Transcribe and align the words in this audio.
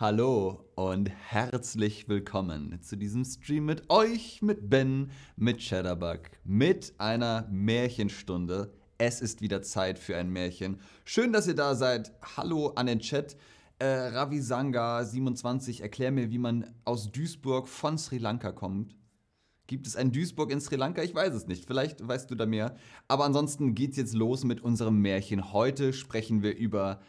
Hallo 0.00 0.64
und 0.76 1.08
herzlich 1.08 2.08
willkommen 2.08 2.80
zu 2.82 2.96
diesem 2.96 3.24
Stream 3.24 3.64
mit 3.64 3.90
euch, 3.90 4.40
mit 4.42 4.70
Ben, 4.70 5.10
mit 5.34 5.58
Cheddarbug, 5.58 6.20
mit 6.44 6.94
einer 6.98 7.48
Märchenstunde. 7.50 8.72
Es 8.96 9.20
ist 9.20 9.40
wieder 9.40 9.60
Zeit 9.60 9.98
für 9.98 10.16
ein 10.16 10.30
Märchen. 10.30 10.78
Schön, 11.04 11.32
dass 11.32 11.48
ihr 11.48 11.56
da 11.56 11.74
seid. 11.74 12.12
Hallo 12.36 12.68
an 12.76 12.86
den 12.86 13.00
Chat. 13.00 13.36
Äh, 13.80 13.86
Ravisanga27, 13.86 15.82
erklär 15.82 16.12
mir, 16.12 16.30
wie 16.30 16.38
man 16.38 16.72
aus 16.84 17.10
Duisburg 17.10 17.66
von 17.66 17.98
Sri 17.98 18.18
Lanka 18.18 18.52
kommt. 18.52 18.94
Gibt 19.66 19.88
es 19.88 19.96
ein 19.96 20.12
Duisburg 20.12 20.52
in 20.52 20.60
Sri 20.60 20.76
Lanka? 20.76 21.02
Ich 21.02 21.12
weiß 21.12 21.34
es 21.34 21.48
nicht. 21.48 21.66
Vielleicht 21.66 22.06
weißt 22.06 22.30
du 22.30 22.36
da 22.36 22.46
mehr. 22.46 22.76
Aber 23.08 23.24
ansonsten 23.24 23.74
geht's 23.74 23.96
jetzt 23.96 24.14
los 24.14 24.44
mit 24.44 24.60
unserem 24.60 25.02
Märchen. 25.02 25.52
Heute 25.52 25.92
sprechen 25.92 26.44
wir 26.44 26.56
über 26.56 27.00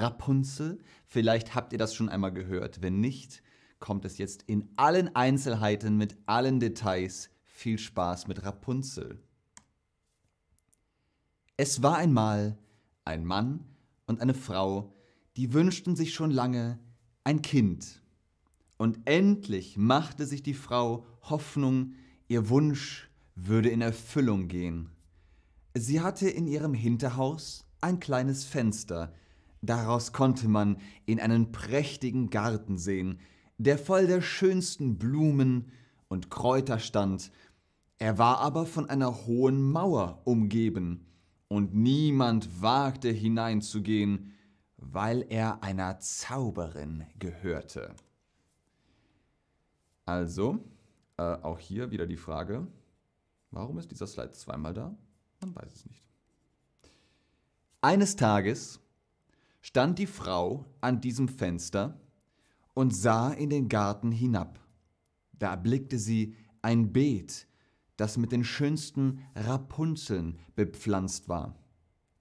Rapunzel. 0.00 0.78
Vielleicht 1.06 1.54
habt 1.54 1.72
ihr 1.72 1.78
das 1.78 1.94
schon 1.94 2.08
einmal 2.08 2.32
gehört. 2.32 2.82
Wenn 2.82 3.00
nicht, 3.00 3.42
kommt 3.78 4.04
es 4.04 4.18
jetzt 4.18 4.42
in 4.44 4.68
allen 4.76 5.14
Einzelheiten 5.14 5.96
mit 5.96 6.16
allen 6.26 6.60
Details. 6.60 7.30
Viel 7.42 7.78
Spaß 7.78 8.26
mit 8.26 8.44
Rapunzel. 8.44 9.22
Es 11.56 11.82
war 11.82 11.96
einmal 11.96 12.58
ein 13.04 13.24
Mann 13.24 13.64
und 14.06 14.20
eine 14.20 14.34
Frau, 14.34 14.92
die 15.36 15.52
wünschten 15.52 15.96
sich 15.96 16.14
schon 16.14 16.30
lange 16.30 16.78
ein 17.22 17.42
Kind. 17.42 18.02
Und 18.76 18.98
endlich 19.04 19.76
machte 19.76 20.26
sich 20.26 20.42
die 20.42 20.54
Frau 20.54 21.06
Hoffnung, 21.22 21.94
ihr 22.28 22.48
Wunsch 22.48 23.08
würde 23.34 23.68
in 23.68 23.80
Erfüllung 23.80 24.48
gehen. 24.48 24.90
Sie 25.74 26.00
hatte 26.00 26.28
in 26.28 26.46
ihrem 26.46 26.74
Hinterhaus 26.74 27.64
ein 27.80 28.00
kleines 28.00 28.44
Fenster, 28.44 29.12
Daraus 29.64 30.12
konnte 30.12 30.48
man 30.48 30.76
in 31.06 31.20
einen 31.20 31.50
prächtigen 31.50 32.28
Garten 32.28 32.76
sehen, 32.76 33.18
der 33.56 33.78
voll 33.78 34.06
der 34.06 34.20
schönsten 34.20 34.98
Blumen 34.98 35.72
und 36.08 36.30
Kräuter 36.30 36.78
stand. 36.78 37.32
Er 37.98 38.18
war 38.18 38.38
aber 38.40 38.66
von 38.66 38.90
einer 38.90 39.26
hohen 39.26 39.62
Mauer 39.62 40.20
umgeben, 40.24 41.06
und 41.48 41.72
niemand 41.72 42.62
wagte 42.62 43.10
hineinzugehen, 43.10 44.32
weil 44.76 45.24
er 45.28 45.62
einer 45.62 46.00
Zauberin 46.00 47.06
gehörte. 47.18 47.94
Also, 50.04 50.64
äh, 51.16 51.22
auch 51.22 51.58
hier 51.58 51.90
wieder 51.92 52.06
die 52.06 52.16
Frage, 52.16 52.66
warum 53.52 53.78
ist 53.78 53.90
dieser 53.90 54.08
Slide 54.08 54.32
zweimal 54.32 54.74
da? 54.74 54.96
Man 55.40 55.54
weiß 55.54 55.72
es 55.72 55.86
nicht. 55.86 56.02
Eines 57.80 58.16
Tages 58.16 58.80
stand 59.64 59.98
die 59.98 60.06
Frau 60.06 60.66
an 60.82 61.00
diesem 61.00 61.26
Fenster 61.26 61.98
und 62.74 62.94
sah 62.94 63.32
in 63.32 63.48
den 63.48 63.70
Garten 63.70 64.12
hinab. 64.12 64.60
Da 65.32 65.52
erblickte 65.52 65.98
sie 65.98 66.36
ein 66.60 66.92
Beet, 66.92 67.46
das 67.96 68.18
mit 68.18 68.30
den 68.30 68.44
schönsten 68.44 69.22
Rapunzeln 69.34 70.38
bepflanzt 70.54 71.30
war. 71.30 71.56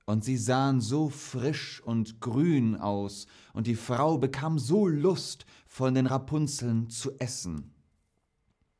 Und 0.05 0.23
sie 0.23 0.37
sahen 0.37 0.79
so 0.79 1.09
frisch 1.09 1.81
und 1.83 2.21
grün 2.21 2.77
aus, 2.77 3.27
und 3.51 3.67
die 3.67 3.75
Frau 3.75 4.17
bekam 4.17 4.57
so 4.57 4.87
Lust, 4.87 5.45
von 5.67 5.95
den 5.95 6.05
Rapunzeln 6.05 6.89
zu 6.89 7.11
essen. 7.19 7.73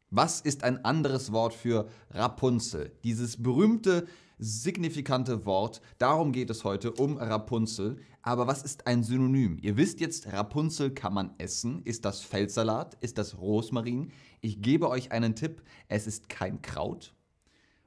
Was 0.09 0.39
ist 0.39 0.63
ein 0.63 0.85
anderes 0.85 1.33
Wort 1.33 1.53
für 1.53 1.89
Rapunzel? 2.11 2.93
Dieses 3.03 3.43
berühmte 3.43 4.07
signifikante 4.39 5.45
Wort. 5.45 5.81
Darum 5.97 6.31
geht 6.31 6.49
es 6.49 6.63
heute 6.63 6.91
um 6.91 7.17
Rapunzel. 7.17 7.97
Aber 8.21 8.47
was 8.47 8.63
ist 8.63 8.87
ein 8.87 9.03
Synonym? 9.03 9.57
Ihr 9.61 9.77
wisst 9.77 9.99
jetzt, 9.99 10.31
Rapunzel 10.31 10.91
kann 10.91 11.13
man 11.13 11.31
essen. 11.37 11.81
Ist 11.83 12.05
das 12.05 12.21
Feldsalat? 12.21 12.95
Ist 13.01 13.17
das 13.17 13.37
Rosmarin? 13.37 14.11
Ich 14.41 14.61
gebe 14.61 14.89
euch 14.89 15.11
einen 15.11 15.35
Tipp. 15.35 15.61
Es 15.87 16.07
ist 16.07 16.29
kein 16.29 16.61
Kraut. 16.61 17.12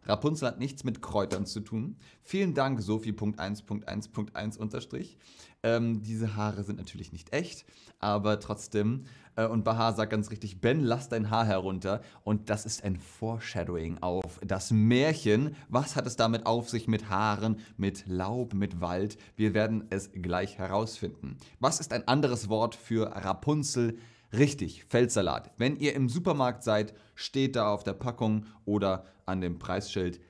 Rapunzel 0.07 0.49
hat 0.49 0.59
nichts 0.59 0.85
mit 0.85 1.03
Kräutern 1.03 1.47
zu 1.47 1.61
tun. 1.61 1.97
Vielen 2.23 2.55
Dank, 2.55 2.81
Sophie.1.1.1 2.81 4.59
unterstrich. 4.59 5.19
Ähm, 5.63 6.03
diese 6.03 6.37
Haare 6.37 6.63
sind 6.63 6.77
natürlich 6.77 7.13
nicht 7.13 7.33
echt, 7.33 7.65
aber 7.99 8.39
trotzdem. 8.41 9.05
Äh, 9.35 9.47
und 9.47 9.65
Bahar 9.65 9.95
sagt 9.95 10.11
ganz 10.11 10.31
richtig, 10.31 10.61
Ben, 10.61 10.81
lass 10.81 11.09
dein 11.09 11.31
Haar 11.31 11.45
herunter. 11.45 12.03
Und 12.25 12.51
das 12.51 12.67
ist 12.67 12.85
ein 12.85 12.97
Foreshadowing 12.97 13.99
auf 14.01 14.41
das 14.47 14.71
Märchen. 14.71 15.57
Was 15.69 15.97
hat 15.97 16.07
es 16.07 16.17
damit 16.17 16.47
auf 16.47 16.69
sich 16.69 16.89
mit 16.89 17.11
Haaren, 17.11 17.59
mit 17.77 18.07
Laub, 18.07 18.55
mit 18.55 18.81
Wald? 18.81 19.19
Wir 19.37 19.55
werden 19.55 19.87
es 19.91 20.11
gleich 20.13 20.59
herausfinden. 20.59 21.37
Was 21.61 21.81
ist 21.81 21.93
ein 21.93 22.07
anderes 22.07 22.49
Wort 22.49 22.75
für 22.75 23.07
Rapunzel? 23.07 23.99
Richtig, 24.33 24.85
Feldsalat. 24.85 25.53
Wenn 25.57 25.77
ihr 25.77 25.95
im 25.95 26.09
Supermarkt 26.09 26.63
seid, 26.63 26.95
steht 27.15 27.57
da 27.57 27.73
auf 27.73 27.85
der 27.85 27.95
Packung 27.95 28.47
oder 28.65 29.05
an 29.25 29.41
dem 29.41 29.59
Preisschild 29.59 30.21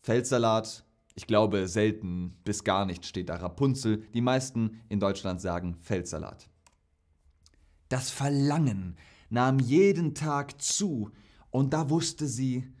Feldsalat. 0.00 0.84
Ich 1.14 1.26
glaube, 1.26 1.68
selten 1.68 2.34
bis 2.44 2.64
gar 2.64 2.86
nicht 2.86 3.04
steht 3.04 3.28
da 3.28 3.36
Rapunzel. 3.36 3.98
Die 4.14 4.20
meisten 4.20 4.80
in 4.88 5.00
Deutschland 5.00 5.40
sagen 5.40 5.76
Feldsalat. 5.80 6.48
Das 7.88 8.10
Verlangen 8.10 8.96
nahm 9.28 9.58
jeden 9.58 10.14
Tag 10.14 10.60
zu 10.60 11.10
und 11.50 11.74
da 11.74 11.90
wusste 11.90 12.26
sie, 12.26 12.72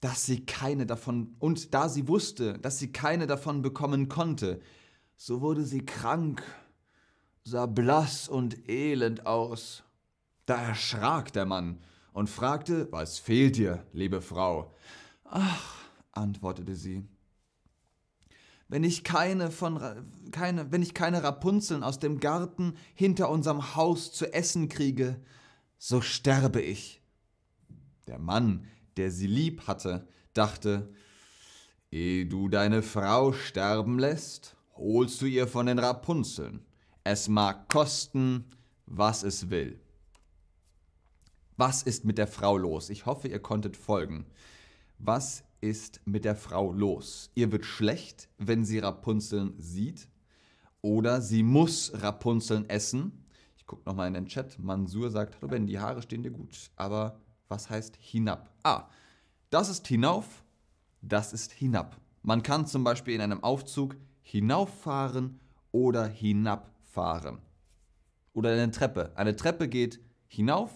dass 0.00 0.26
sie 0.26 0.44
keine 0.44 0.86
davon 0.86 1.36
und 1.38 1.72
da 1.72 1.88
sie 1.88 2.08
wusste, 2.08 2.58
dass 2.58 2.78
sie 2.78 2.92
keine 2.92 3.26
davon 3.26 3.62
bekommen 3.62 4.08
konnte, 4.08 4.60
so 5.16 5.40
wurde 5.40 5.64
sie 5.64 5.86
krank, 5.86 6.42
sah 7.44 7.66
blass 7.66 8.28
und 8.28 8.68
elend 8.68 9.26
aus. 9.26 9.84
Da 10.46 10.60
erschrak 10.60 11.32
der 11.32 11.46
Mann 11.46 11.78
und 12.12 12.28
fragte, 12.28 12.88
was 12.90 13.18
fehlt 13.18 13.56
dir, 13.56 13.86
liebe 13.92 14.20
Frau? 14.20 14.74
Ach, 15.24 15.76
antwortete 16.12 16.74
sie, 16.74 17.06
wenn 18.68 18.82
ich 18.82 19.04
keine 19.04 19.50
von 19.50 19.78
keine, 20.32 20.72
wenn 20.72 20.82
ich 20.82 20.94
keine 20.94 21.22
Rapunzeln 21.22 21.82
aus 21.82 21.98
dem 21.98 22.18
Garten 22.18 22.74
hinter 22.94 23.28
unserem 23.30 23.76
Haus 23.76 24.12
zu 24.12 24.32
essen 24.32 24.68
kriege, 24.68 25.20
so 25.78 26.00
sterbe 26.00 26.62
ich. 26.62 27.02
Der 28.06 28.18
Mann, 28.18 28.66
der 28.96 29.10
sie 29.10 29.26
lieb 29.26 29.66
hatte, 29.66 30.08
dachte, 30.32 30.92
ehe 31.90 32.26
du 32.26 32.48
deine 32.48 32.82
Frau 32.82 33.32
sterben 33.32 33.98
lässt, 33.98 34.56
holst 34.76 35.20
du 35.20 35.26
ihr 35.26 35.46
von 35.46 35.66
den 35.66 35.78
Rapunzeln. 35.78 36.64
Es 37.06 37.28
mag 37.28 37.68
kosten, 37.68 38.46
was 38.86 39.22
es 39.24 39.50
will. 39.50 39.78
Was 41.58 41.82
ist 41.82 42.06
mit 42.06 42.16
der 42.16 42.26
Frau 42.26 42.56
los? 42.56 42.88
Ich 42.88 43.04
hoffe, 43.04 43.28
ihr 43.28 43.40
konntet 43.40 43.76
folgen. 43.76 44.24
Was 44.98 45.44
ist 45.60 46.00
mit 46.06 46.24
der 46.24 46.34
Frau 46.34 46.72
los? 46.72 47.30
Ihr 47.34 47.52
wird 47.52 47.66
schlecht, 47.66 48.30
wenn 48.38 48.64
sie 48.64 48.78
Rapunzeln 48.78 49.52
sieht. 49.58 50.08
Oder 50.80 51.20
sie 51.20 51.42
muss 51.42 51.92
Rapunzeln 51.94 52.68
essen. 52.70 53.26
Ich 53.58 53.66
gucke 53.66 53.86
nochmal 53.86 54.08
in 54.08 54.14
den 54.14 54.26
Chat. 54.26 54.58
Mansur 54.58 55.10
sagt, 55.10 55.36
hallo 55.36 55.48
Ben, 55.48 55.66
die 55.66 55.78
Haare 55.78 56.00
stehen 56.00 56.22
dir 56.22 56.30
gut. 56.30 56.70
Aber 56.76 57.20
was 57.48 57.68
heißt 57.68 57.96
hinab? 58.00 58.50
Ah, 58.62 58.88
das 59.50 59.68
ist 59.68 59.86
hinauf, 59.86 60.42
das 61.02 61.34
ist 61.34 61.52
hinab. 61.52 62.00
Man 62.22 62.42
kann 62.42 62.66
zum 62.66 62.82
Beispiel 62.82 63.14
in 63.14 63.20
einem 63.20 63.44
Aufzug 63.44 63.96
hinauffahren 64.22 65.38
oder 65.70 66.08
hinabfahren. 66.94 67.38
Oder 68.32 68.52
eine 68.52 68.70
Treppe. 68.70 69.12
Eine 69.16 69.36
Treppe 69.36 69.68
geht 69.68 70.00
hinauf 70.26 70.70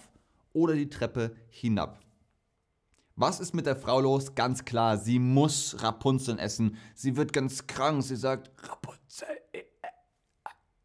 oder 0.53 0.75
die 0.75 0.89
Treppe 0.89 1.35
hinab. 1.49 2.01
Was 3.17 3.41
ist 3.41 3.53
mit 3.55 3.67
der 3.67 3.75
Frau 3.75 4.01
los? 4.01 4.35
Ganz 4.37 4.65
klar, 4.65 4.97
sie 4.97 5.19
muss 5.19 5.83
Rapunzeln 5.83 6.39
essen. 6.39 6.77
Sie 6.95 7.17
wird 7.17 7.33
ganz 7.33 7.67
krank. 7.67 8.05
Sie 8.05 8.15
sagt, 8.15 8.51
Rapunzel, 8.63 9.27
äh, 9.53 9.59
äh, 9.59 9.89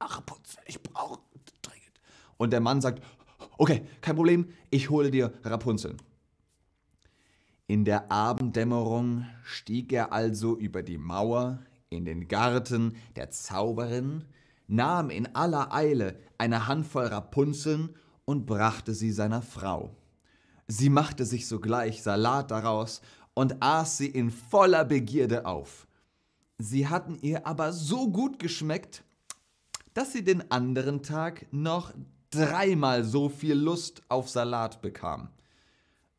Rapunzel, 0.01 0.63
ich 0.65 0.81
brauche 0.81 1.19
dringend. 1.61 2.01
Und 2.37 2.51
der 2.51 2.59
Mann 2.59 2.81
sagt, 2.81 3.03
okay, 3.59 3.85
kein 4.01 4.15
Problem, 4.15 4.49
ich 4.71 4.89
hole 4.89 5.11
dir 5.11 5.31
Rapunzeln. 5.43 5.97
In 7.67 7.85
der 7.85 8.11
Abenddämmerung 8.11 9.27
stieg 9.43 9.93
er 9.93 10.11
also 10.11 10.57
über 10.57 10.81
die 10.81 10.97
Mauer 10.97 11.59
in 11.89 12.03
den 12.03 12.27
Garten 12.27 12.95
der 13.15 13.29
Zauberin, 13.29 14.25
nahm 14.67 15.09
in 15.09 15.35
aller 15.35 15.73
Eile 15.73 16.17
eine 16.37 16.67
Handvoll 16.67 17.05
Rapunzeln 17.05 17.95
und 18.25 18.45
brachte 18.45 18.93
sie 18.93 19.11
seiner 19.11 19.41
Frau. 19.41 19.95
Sie 20.67 20.89
machte 20.89 21.25
sich 21.25 21.47
sogleich 21.47 22.01
Salat 22.01 22.51
daraus 22.51 23.01
und 23.33 23.61
aß 23.61 23.97
sie 23.97 24.07
in 24.07 24.31
voller 24.31 24.85
Begierde 24.85 25.45
auf. 25.45 25.87
Sie 26.57 26.87
hatten 26.87 27.17
ihr 27.21 27.45
aber 27.45 27.73
so 27.73 28.09
gut 28.09 28.39
geschmeckt, 28.39 29.03
dass 29.93 30.13
sie 30.13 30.23
den 30.23 30.49
anderen 30.51 31.03
Tag 31.03 31.45
noch 31.51 31.93
dreimal 32.29 33.03
so 33.03 33.29
viel 33.29 33.55
Lust 33.55 34.01
auf 34.09 34.29
Salat 34.29 34.81
bekam. 34.81 35.29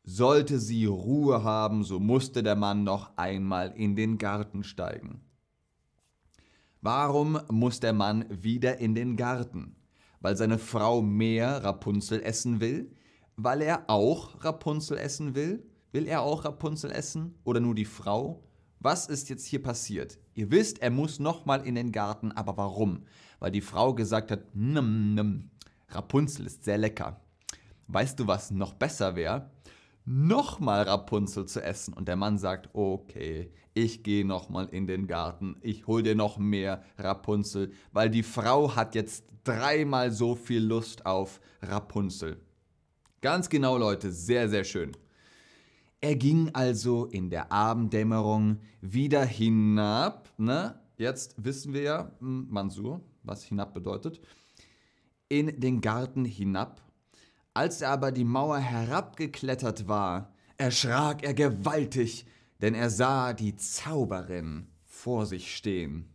Sollte 0.03 0.59
sie 0.59 0.85
Ruhe 0.85 1.43
haben, 1.43 1.83
so 1.83 1.99
musste 1.99 2.43
der 2.43 2.55
Mann 2.55 2.83
noch 2.83 3.17
einmal 3.17 3.73
in 3.75 3.95
den 3.95 4.17
Garten 4.17 4.63
steigen. 4.63 5.24
Warum 6.85 7.39
muss 7.49 7.79
der 7.79 7.93
Mann 7.93 8.25
wieder 8.29 8.77
in 8.77 8.93
den 8.93 9.17
Garten? 9.17 9.75
weil 10.25 10.35
seine 10.35 10.57
Frau 10.57 11.03
mehr 11.03 11.63
Rapunzel 11.63 12.19
essen 12.23 12.59
will, 12.59 12.89
weil 13.35 13.61
er 13.61 13.87
auch 13.91 14.43
Rapunzel 14.43 14.97
essen 14.97 15.35
will? 15.35 15.63
Will 15.91 16.07
er 16.07 16.23
auch 16.23 16.45
Rapunzel 16.45 16.91
essen 16.91 17.35
oder 17.43 17.59
nur 17.59 17.75
die 17.75 17.85
Frau? 17.85 18.43
Was 18.79 19.05
ist 19.05 19.29
jetzt 19.29 19.45
hier 19.45 19.61
passiert? 19.61 20.17
Ihr 20.33 20.49
wisst, 20.49 20.81
er 20.81 20.89
muss 20.89 21.19
nochmal 21.19 21.67
in 21.67 21.75
den 21.75 21.91
Garten, 21.91 22.31
aber 22.31 22.57
warum? 22.57 23.03
Weil 23.39 23.51
die 23.51 23.61
Frau 23.61 23.93
gesagt 23.93 24.31
hat, 24.31 24.55
nimm, 24.55 25.13
nimm, 25.13 25.51
Rapunzel 25.89 26.47
ist 26.47 26.63
sehr 26.63 26.79
lecker. 26.79 27.21
Weißt 27.87 28.19
du, 28.19 28.25
was 28.25 28.49
noch 28.49 28.73
besser 28.73 29.15
wäre? 29.15 29.51
Nochmal 30.05 30.83
Rapunzel 30.83 31.47
zu 31.47 31.61
essen. 31.63 31.93
Und 31.93 32.07
der 32.07 32.15
Mann 32.15 32.37
sagt, 32.37 32.69
okay, 32.73 33.51
ich 33.73 34.03
gehe 34.03 34.25
nochmal 34.25 34.69
in 34.71 34.87
den 34.87 35.07
Garten, 35.07 35.57
ich 35.61 35.87
hol 35.87 36.03
dir 36.03 36.15
noch 36.15 36.37
mehr 36.37 36.83
Rapunzel, 36.97 37.71
weil 37.91 38.09
die 38.09 38.23
Frau 38.23 38.75
hat 38.75 38.95
jetzt 38.95 39.25
dreimal 39.43 40.11
so 40.11 40.35
viel 40.35 40.63
Lust 40.63 41.05
auf 41.05 41.41
Rapunzel. 41.61 42.39
Ganz 43.21 43.49
genau, 43.49 43.77
Leute, 43.77 44.11
sehr, 44.11 44.47
sehr 44.47 44.63
schön. 44.63 44.95
Er 45.99 46.15
ging 46.15 46.51
also 46.53 47.05
in 47.05 47.31
der 47.31 47.51
Abenddämmerung 47.51 48.59
wieder 48.81 49.25
hinab. 49.25 50.31
Ne? 50.37 50.79
Jetzt 50.97 51.33
wissen 51.43 51.73
wir 51.73 51.81
ja, 51.81 52.11
hm, 52.19 52.47
Mansur, 52.49 53.01
was 53.23 53.43
hinab 53.43 53.73
bedeutet. 53.73 54.21
In 55.29 55.59
den 55.59 55.81
Garten 55.81 56.23
hinab. 56.23 56.81
Als 57.55 57.81
er 57.81 57.91
aber 57.91 58.11
die 58.11 58.25
Mauer 58.25 58.57
herabgeklettert 58.57 59.87
war, 59.87 60.33
erschrak 60.57 61.23
er 61.23 61.33
gewaltig, 61.33 62.25
denn 62.61 62.75
er 62.75 62.89
sah 62.89 63.31
die 63.31 63.55
Zauberin 63.55 64.67
vor 64.83 65.25
sich 65.25 65.55
stehen. 65.55 66.09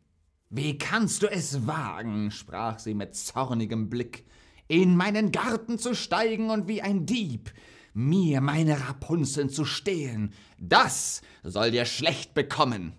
Wie 0.50 0.76
kannst 0.76 1.22
du 1.22 1.30
es 1.30 1.66
wagen, 1.66 2.30
sprach 2.30 2.78
sie 2.78 2.92
mit 2.92 3.14
zornigem 3.14 3.88
Blick, 3.88 4.26
in 4.68 4.94
meinen 4.94 5.32
Garten 5.32 5.78
zu 5.78 5.94
steigen 5.94 6.50
und 6.50 6.68
wie 6.68 6.82
ein 6.82 7.06
Dieb 7.06 7.50
mir 7.94 8.42
meine 8.42 8.78
Rapunzeln 8.78 9.48
zu 9.48 9.64
stehlen. 9.64 10.34
Das 10.58 11.22
soll 11.42 11.70
dir 11.70 11.86
schlecht 11.86 12.34
bekommen. 12.34 12.92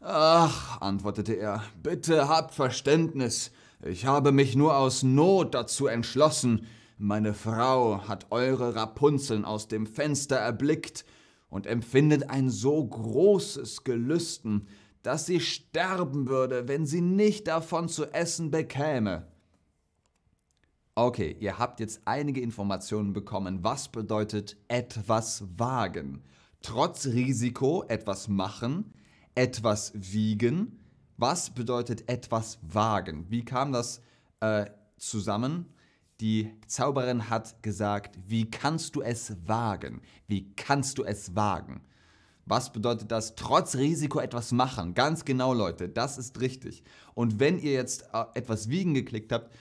Ach, 0.00 0.80
antwortete 0.80 1.34
er, 1.34 1.64
bitte 1.82 2.28
habt 2.28 2.54
Verständnis. 2.54 3.50
Ich 3.84 4.06
habe 4.06 4.30
mich 4.30 4.54
nur 4.54 4.76
aus 4.76 5.02
Not 5.02 5.54
dazu 5.54 5.88
entschlossen. 5.88 6.64
Meine 7.04 7.34
Frau 7.34 8.06
hat 8.06 8.30
eure 8.30 8.76
Rapunzeln 8.76 9.44
aus 9.44 9.66
dem 9.66 9.88
Fenster 9.88 10.36
erblickt 10.36 11.04
und 11.50 11.66
empfindet 11.66 12.30
ein 12.30 12.48
so 12.48 12.86
großes 12.86 13.82
Gelüsten, 13.82 14.68
dass 15.02 15.26
sie 15.26 15.40
sterben 15.40 16.28
würde, 16.28 16.68
wenn 16.68 16.86
sie 16.86 17.00
nicht 17.00 17.48
davon 17.48 17.88
zu 17.88 18.06
essen 18.14 18.52
bekäme. 18.52 19.26
Okay, 20.94 21.36
ihr 21.40 21.58
habt 21.58 21.80
jetzt 21.80 22.02
einige 22.04 22.40
Informationen 22.40 23.12
bekommen. 23.12 23.64
Was 23.64 23.88
bedeutet 23.88 24.56
etwas 24.68 25.42
wagen? 25.58 26.22
Trotz 26.60 27.06
Risiko 27.06 27.82
etwas 27.88 28.28
machen, 28.28 28.92
etwas 29.34 29.90
wiegen. 29.96 30.78
Was 31.16 31.50
bedeutet 31.50 32.08
etwas 32.08 32.60
wagen? 32.62 33.26
Wie 33.28 33.44
kam 33.44 33.72
das 33.72 34.00
äh, 34.38 34.66
zusammen? 34.98 35.66
Die 36.22 36.54
Zauberin 36.68 37.30
hat 37.30 37.64
gesagt, 37.64 38.16
wie 38.28 38.48
kannst 38.48 38.94
du 38.94 39.02
es 39.02 39.36
wagen? 39.44 40.02
Wie 40.28 40.54
kannst 40.54 40.98
du 40.98 41.02
es 41.02 41.34
wagen? 41.34 41.80
Was 42.46 42.72
bedeutet 42.72 43.10
das? 43.10 43.34
Trotz 43.34 43.74
Risiko 43.74 44.20
etwas 44.20 44.52
machen. 44.52 44.94
Ganz 44.94 45.24
genau, 45.24 45.52
Leute, 45.52 45.88
das 45.88 46.18
ist 46.18 46.40
richtig. 46.40 46.84
Und 47.14 47.40
wenn 47.40 47.58
ihr 47.58 47.72
jetzt 47.72 48.04
äh, 48.12 48.24
etwas 48.34 48.68
wiegen 48.68 48.94
geklickt 48.94 49.32
habt, 49.32 49.52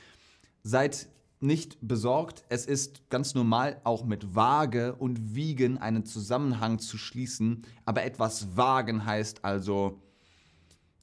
seid 0.61 1.09
nicht 1.39 1.79
besorgt. 1.81 2.45
Es 2.49 2.67
ist 2.67 3.09
ganz 3.09 3.33
normal, 3.33 3.81
auch 3.83 4.05
mit 4.05 4.35
Waage 4.35 4.93
und 4.93 5.33
Wiegen 5.33 5.79
einen 5.79 6.05
Zusammenhang 6.05 6.77
zu 6.77 6.99
schließen. 6.99 7.63
Aber 7.85 8.03
etwas 8.03 8.55
wagen 8.55 9.03
heißt 9.03 9.43
also, 9.43 9.99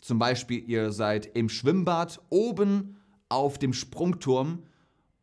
zum 0.00 0.20
Beispiel, 0.20 0.62
ihr 0.70 0.92
seid 0.92 1.26
im 1.34 1.48
Schwimmbad 1.48 2.20
oben 2.30 3.00
auf 3.28 3.58
dem 3.58 3.72
Sprungturm 3.72 4.62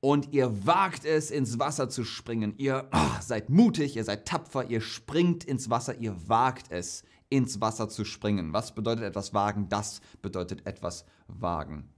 und 0.05 0.33
ihr 0.33 0.67
wagt 0.67 1.03
es, 1.03 1.31
ins 1.31 1.57
Wasser 1.57 1.89
zu 1.89 2.03
springen. 2.03 2.53
Ihr 2.57 2.87
oh, 2.93 3.21
seid 3.21 3.49
mutig, 3.49 3.95
ihr 3.95 4.03
seid 4.03 4.27
tapfer, 4.27 4.69
ihr 4.69 4.79
springt 4.79 5.43
ins 5.43 5.71
Wasser, 5.71 5.97
ihr 5.97 6.15
wagt 6.29 6.67
es, 6.69 7.03
ins 7.29 7.59
Wasser 7.59 7.89
zu 7.89 8.05
springen. 8.05 8.53
Was 8.53 8.75
bedeutet 8.75 9.03
etwas 9.03 9.33
wagen? 9.33 9.67
Das 9.67 10.01
bedeutet 10.21 10.67
etwas 10.67 11.05
wagen. 11.25 11.89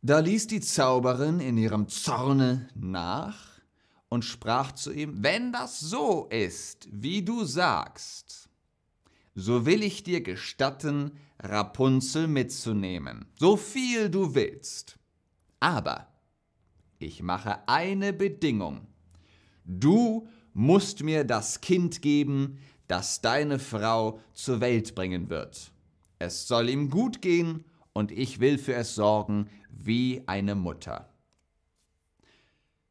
Da 0.00 0.20
ließ 0.20 0.46
die 0.46 0.62
Zauberin 0.62 1.38
in 1.38 1.58
ihrem 1.58 1.86
Zorne 1.86 2.70
nach 2.74 3.60
und 4.08 4.24
sprach 4.24 4.72
zu 4.72 4.90
ihm, 4.90 5.22
wenn 5.22 5.52
das 5.52 5.78
so 5.80 6.28
ist, 6.30 6.88
wie 6.90 7.22
du 7.22 7.44
sagst, 7.44 8.48
so 9.34 9.66
will 9.66 9.82
ich 9.82 10.02
dir 10.02 10.22
gestatten, 10.22 11.12
Rapunzel 11.38 12.26
mitzunehmen, 12.26 13.26
so 13.38 13.58
viel 13.58 14.08
du 14.08 14.34
willst. 14.34 14.98
Aber 15.62 16.08
ich 16.98 17.22
mache 17.22 17.68
eine 17.68 18.12
Bedingung. 18.12 18.88
Du 19.64 20.26
musst 20.54 21.04
mir 21.04 21.22
das 21.22 21.60
Kind 21.60 22.02
geben, 22.02 22.58
das 22.88 23.20
deine 23.20 23.60
Frau 23.60 24.18
zur 24.32 24.60
Welt 24.60 24.96
bringen 24.96 25.30
wird. 25.30 25.70
Es 26.18 26.48
soll 26.48 26.68
ihm 26.68 26.90
gut 26.90 27.22
gehen 27.22 27.64
und 27.92 28.10
ich 28.10 28.40
will 28.40 28.58
für 28.58 28.74
es 28.74 28.96
sorgen 28.96 29.48
wie 29.70 30.24
eine 30.26 30.56
Mutter. 30.56 31.08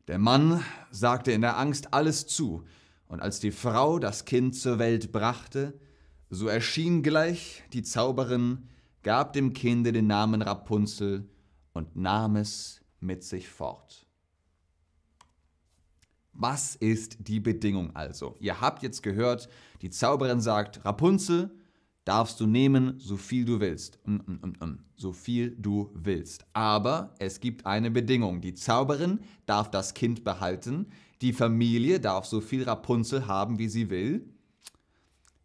Der 0.07 0.17
Mann 0.17 0.63
sagte 0.91 1.33
in 1.33 1.41
der 1.41 1.57
Angst 1.57 1.93
alles 1.93 2.25
zu, 2.25 2.63
und 3.09 3.21
als 3.21 3.41
die 3.41 3.51
Frau 3.51 3.99
das 3.99 4.23
Kind 4.23 4.55
zur 4.55 4.79
Welt 4.79 5.11
brachte, 5.11 5.77
so 6.29 6.47
erschien 6.47 7.03
gleich 7.03 7.63
die 7.73 7.83
Zauberin, 7.83 8.69
gab 9.03 9.33
dem 9.33 9.51
Kinde 9.51 9.91
den 9.91 10.07
Namen 10.07 10.41
Rapunzel 10.41 11.27
und 11.73 11.95
nahm 11.95 12.35
es 12.35 12.81
mit 12.99 13.23
sich 13.23 13.47
fort. 13.49 14.05
Was 16.33 16.75
ist 16.75 17.27
die 17.27 17.39
Bedingung 17.39 17.95
also? 17.95 18.37
Ihr 18.39 18.61
habt 18.61 18.83
jetzt 18.83 19.03
gehört, 19.03 19.49
die 19.81 19.89
Zauberin 19.89 20.39
sagt, 20.39 20.83
Rapunzel, 20.85 21.51
darfst 22.05 22.39
du 22.39 22.47
nehmen, 22.47 22.99
so 22.99 23.17
viel 23.17 23.45
du 23.45 23.59
willst. 23.59 23.99
Mm, 24.05 24.15
mm, 24.15 24.39
mm, 24.41 24.65
mm, 24.65 24.79
so 24.95 25.11
viel 25.11 25.55
du 25.57 25.91
willst. 25.93 26.45
Aber 26.53 27.13
es 27.19 27.39
gibt 27.39 27.65
eine 27.65 27.91
Bedingung. 27.91 28.41
Die 28.41 28.53
Zauberin 28.53 29.19
darf 29.45 29.69
das 29.69 29.93
Kind 29.93 30.23
behalten. 30.23 30.87
Die 31.21 31.33
Familie 31.33 31.99
darf 31.99 32.25
so 32.25 32.41
viel 32.41 32.63
Rapunzel 32.63 33.27
haben, 33.27 33.59
wie 33.59 33.69
sie 33.69 33.89
will. 33.89 34.25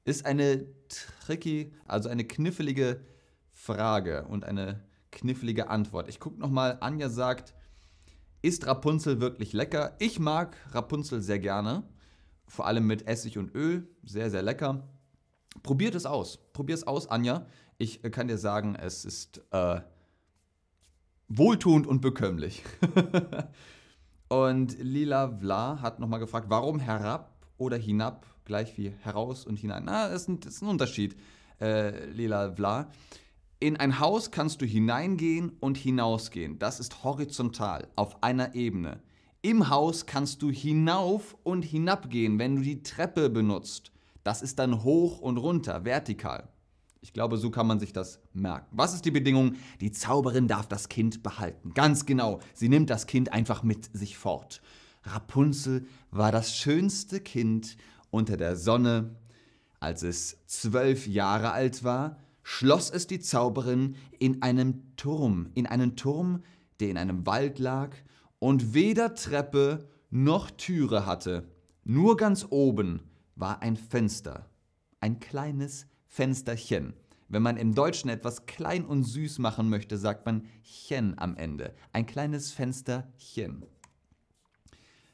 Ist 0.04 0.24
eine 0.24 0.66
tricky, 0.88 1.74
also 1.84 2.08
eine 2.08 2.24
knifflige 2.24 3.00
Frage 3.50 4.26
und 4.26 4.44
eine 4.44 4.85
knifflige 5.16 5.68
Antwort. 5.68 6.08
Ich 6.08 6.20
gucke 6.20 6.38
nochmal, 6.38 6.76
Anja 6.80 7.08
sagt, 7.08 7.54
ist 8.42 8.66
Rapunzel 8.66 9.20
wirklich 9.20 9.52
lecker? 9.54 9.96
Ich 9.98 10.20
mag 10.20 10.56
Rapunzel 10.70 11.20
sehr 11.20 11.40
gerne. 11.40 11.82
Vor 12.46 12.66
allem 12.66 12.86
mit 12.86 13.08
Essig 13.08 13.38
und 13.38 13.54
Öl. 13.54 13.88
Sehr, 14.04 14.30
sehr 14.30 14.42
lecker. 14.42 14.86
Probiert 15.62 15.94
es 15.94 16.06
aus. 16.06 16.38
Probier 16.52 16.74
es 16.74 16.86
aus, 16.86 17.08
Anja. 17.08 17.46
Ich 17.78 18.04
äh, 18.04 18.10
kann 18.10 18.28
dir 18.28 18.38
sagen, 18.38 18.76
es 18.76 19.04
ist 19.04 19.42
äh, 19.50 19.80
wohltuend 21.28 21.86
und 21.86 22.02
bekömmlich. 22.02 22.62
und 24.28 24.78
Lila 24.78 25.38
Vla 25.40 25.80
hat 25.80 25.98
nochmal 25.98 26.20
gefragt, 26.20 26.46
warum 26.50 26.78
herab 26.78 27.34
oder 27.56 27.78
hinab, 27.78 28.26
gleich 28.44 28.76
wie 28.76 28.90
heraus 28.90 29.46
und 29.46 29.58
hinein. 29.58 29.84
Na, 29.86 30.08
das 30.08 30.22
ist 30.22 30.28
ein, 30.28 30.40
das 30.40 30.54
ist 30.54 30.62
ein 30.62 30.68
Unterschied, 30.68 31.16
äh, 31.58 32.04
Lila 32.10 32.54
Vla. 32.54 32.90
In 33.58 33.78
ein 33.78 34.00
Haus 34.00 34.30
kannst 34.30 34.60
du 34.60 34.66
hineingehen 34.66 35.50
und 35.60 35.78
hinausgehen. 35.78 36.58
Das 36.58 36.78
ist 36.78 37.04
horizontal, 37.04 37.88
auf 37.96 38.22
einer 38.22 38.54
Ebene. 38.54 39.00
Im 39.40 39.70
Haus 39.70 40.04
kannst 40.04 40.42
du 40.42 40.50
hinauf 40.50 41.34
und 41.42 41.62
hinabgehen, 41.62 42.38
wenn 42.38 42.56
du 42.56 42.62
die 42.62 42.82
Treppe 42.82 43.30
benutzt. 43.30 43.92
Das 44.24 44.42
ist 44.42 44.58
dann 44.58 44.84
hoch 44.84 45.20
und 45.20 45.38
runter, 45.38 45.86
vertikal. 45.86 46.50
Ich 47.00 47.14
glaube, 47.14 47.38
so 47.38 47.50
kann 47.50 47.66
man 47.66 47.80
sich 47.80 47.94
das 47.94 48.20
merken. 48.34 48.66
Was 48.72 48.92
ist 48.92 49.06
die 49.06 49.10
Bedingung? 49.10 49.54
Die 49.80 49.92
Zauberin 49.92 50.48
darf 50.48 50.66
das 50.66 50.90
Kind 50.90 51.22
behalten. 51.22 51.72
Ganz 51.72 52.04
genau. 52.04 52.40
Sie 52.52 52.68
nimmt 52.68 52.90
das 52.90 53.06
Kind 53.06 53.32
einfach 53.32 53.62
mit 53.62 53.88
sich 53.96 54.18
fort. 54.18 54.60
Rapunzel 55.04 55.86
war 56.10 56.30
das 56.30 56.54
schönste 56.54 57.20
Kind 57.20 57.78
unter 58.10 58.36
der 58.36 58.56
Sonne. 58.56 59.16
Als 59.80 60.02
es 60.02 60.44
zwölf 60.46 61.06
Jahre 61.06 61.52
alt 61.52 61.84
war, 61.84 62.18
schloss 62.48 62.90
es 62.90 63.08
die 63.08 63.18
Zauberin 63.18 63.96
in 64.20 64.40
einem 64.40 64.94
Turm, 64.96 65.50
in 65.54 65.66
einen 65.66 65.96
Turm, 65.96 66.44
der 66.78 66.90
in 66.90 66.96
einem 66.96 67.26
Wald 67.26 67.58
lag 67.58 67.96
und 68.38 68.72
weder 68.72 69.16
Treppe 69.16 69.88
noch 70.10 70.52
Türe 70.52 71.06
hatte. 71.06 71.50
Nur 71.82 72.16
ganz 72.16 72.46
oben 72.48 73.02
war 73.34 73.62
ein 73.62 73.76
Fenster, 73.76 74.48
ein 75.00 75.18
kleines 75.18 75.88
Fensterchen. 76.06 76.94
Wenn 77.26 77.42
man 77.42 77.56
im 77.56 77.74
Deutschen 77.74 78.10
etwas 78.10 78.46
klein 78.46 78.84
und 78.84 79.02
süß 79.02 79.40
machen 79.40 79.68
möchte, 79.68 79.98
sagt 79.98 80.24
man 80.24 80.46
chen 80.62 81.18
am 81.18 81.36
Ende. 81.36 81.74
Ein 81.92 82.06
kleines 82.06 82.52
Fensterchen. 82.52 83.64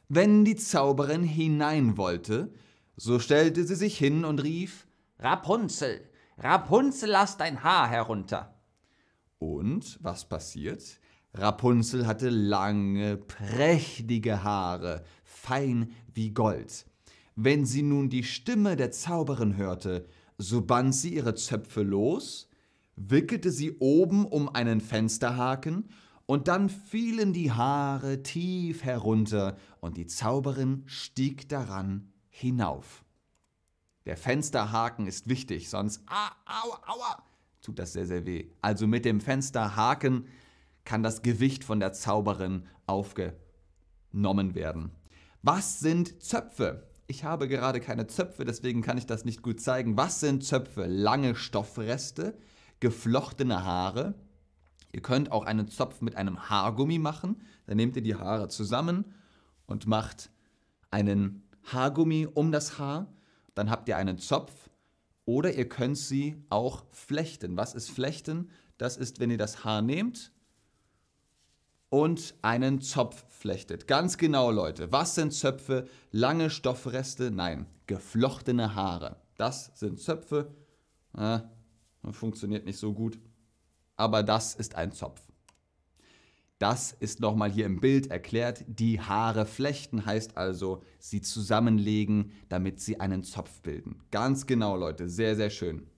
Wenn 0.07 0.45
die 0.45 0.57
Zauberin 0.57 1.23
hinein 1.23 1.97
wollte, 1.97 2.53
so 2.97 3.19
stellte 3.19 3.65
sie 3.65 3.77
sich 3.77 3.97
hin 3.97 4.27
und 4.27 4.43
rief 4.43 4.87
Rapunzel, 5.19 6.03
Rapunzel, 6.39 7.11
lass 7.11 7.37
dein 7.37 7.63
Haar 7.63 7.89
herunter. 7.89 8.55
Und 9.39 9.99
was 10.03 10.29
passiert? 10.29 11.01
Rapunzel 11.35 12.07
hatte 12.07 12.29
lange, 12.29 13.17
prächtige 13.17 14.45
Haare, 14.45 15.03
fein 15.25 15.93
wie 16.13 16.31
Gold. 16.31 16.87
Wenn 17.37 17.65
sie 17.65 17.83
nun 17.83 18.11
die 18.11 18.25
Stimme 18.25 18.77
der 18.77 18.91
Zauberin 18.91 19.57
hörte, 19.57 20.07
so 20.37 20.61
band 20.63 20.95
sie 20.95 21.15
ihre 21.15 21.35
Zöpfe 21.35 21.83
los, 21.83 22.49
wickelte 22.97 23.51
sie 23.51 23.79
oben 23.79 24.27
um 24.27 24.49
einen 24.49 24.81
Fensterhaken, 24.81 25.89
und 26.27 26.49
dann 26.49 26.69
fielen 26.69 27.33
die 27.33 27.51
Haare 27.51 28.23
tief 28.23 28.85
herunter, 28.85 29.57
und 29.81 29.97
die 29.97 30.07
Zauberin 30.07 30.83
stieg 30.87 31.49
daran 31.49 32.13
hinauf. 32.29 33.02
Der 34.07 34.17
Fensterhaken 34.17 35.07
ist 35.07 35.29
wichtig, 35.29 35.71
sonst 35.71 36.03
ah, 36.07 36.33
aua, 36.47 36.81
aua, 36.87 37.23
tut 37.61 37.79
das 37.79 37.93
sehr, 37.93 38.07
sehr 38.07 38.27
weh. 38.27 38.51
Also 38.61 38.87
mit 38.87 39.05
dem 39.05 39.21
Fensterhaken 39.21 40.27
kann 40.85 41.03
das 41.03 41.23
Gewicht 41.23 41.63
von 41.63 41.79
der 41.79 41.93
Zauberin 41.93 42.67
aufgenommen 42.87 44.55
werden. 44.55 44.91
Was 45.43 45.81
sind 45.81 46.23
Zöpfe? 46.23 46.89
Ich 47.07 47.25
habe 47.25 47.47
gerade 47.49 47.81
keine 47.81 48.07
Zöpfe, 48.07 48.45
deswegen 48.45 48.83
kann 48.83 48.99
ich 48.99 49.07
das 49.07 49.25
nicht 49.25 49.43
gut 49.43 49.61
zeigen. 49.61 49.97
Was 49.97 50.21
sind 50.21 50.45
Zöpfe? 50.45 50.87
Lange 50.87 51.35
Stoffreste, 51.35 52.37
geflochtene 52.81 53.65
Haare. 53.65 54.15
Ihr 54.93 55.03
könnt 55.03 55.31
auch 55.31 55.45
einen 55.45 55.69
Zopf 55.69 56.01
mit 56.01 56.17
einem 56.17 56.49
Haargummi 56.49 56.99
machen. 56.99 57.43
Dann 57.67 57.77
nehmt 57.77 57.97
ihr 57.97 58.03
die 58.03 58.15
Haare 58.15 58.49
zusammen 58.49 59.05
und 59.67 59.87
macht 59.87 60.31
einen 60.91 61.43
Haargummi 61.65 62.29
um 62.33 62.53
das 62.53 62.79
Haar. 62.79 63.13
Dann 63.55 63.71
habt 63.71 63.89
ihr 63.89 63.97
einen 63.97 64.19
Zopf. 64.19 64.53
Oder 65.25 65.53
ihr 65.53 65.69
könnt 65.69 65.99
sie 65.99 66.43
auch 66.51 66.85
flechten. 66.91 67.57
Was 67.57 67.75
ist 67.75 67.91
flechten? 67.91 68.51
Das 68.79 68.97
ist, 68.97 69.21
wenn 69.21 69.31
ihr 69.31 69.39
das 69.39 69.65
Haar 69.65 69.83
nehmt 69.83 70.33
und 71.93 72.35
einen 72.41 72.81
Zopf 72.81 73.25
flechtet. 73.29 73.87
Ganz 73.87 74.17
genau, 74.17 74.51
Leute. 74.51 74.91
Was 74.91 75.15
sind 75.15 75.33
Zöpfe? 75.33 75.87
Lange 76.11 76.49
Stoffreste? 76.49 77.31
Nein, 77.31 77.67
geflochtene 77.87 78.75
Haare. 78.75 79.17
Das 79.37 79.73
sind 79.75 80.01
Zöpfe. 80.01 80.55
Äh, 81.17 81.41
funktioniert 82.11 82.65
nicht 82.65 82.79
so 82.79 82.95
gut. 82.95 83.19
Aber 83.97 84.23
das 84.23 84.55
ist 84.55 84.75
ein 84.75 84.93
Zopf. 84.93 85.21
Das 86.63 86.93
ist 86.93 87.19
nochmal 87.19 87.51
hier 87.51 87.67
im 87.67 87.81
Bild 87.81 88.13
erklärt. 88.13 88.65
Die 88.69 89.01
Haare 89.01 89.47
flechten 89.47 90.07
heißt 90.07 90.37
also, 90.37 90.85
sie 91.01 91.21
zusammenlegen, 91.21 92.31
damit 92.49 92.79
sie 92.79 93.01
einen 93.01 93.25
Zopf 93.25 93.63
bilden. 93.63 93.99
Ganz 94.13 94.47
genau, 94.47 94.77
Leute. 94.77 95.09
Sehr, 95.09 95.35
sehr 95.35 95.51
schön. 95.51 95.89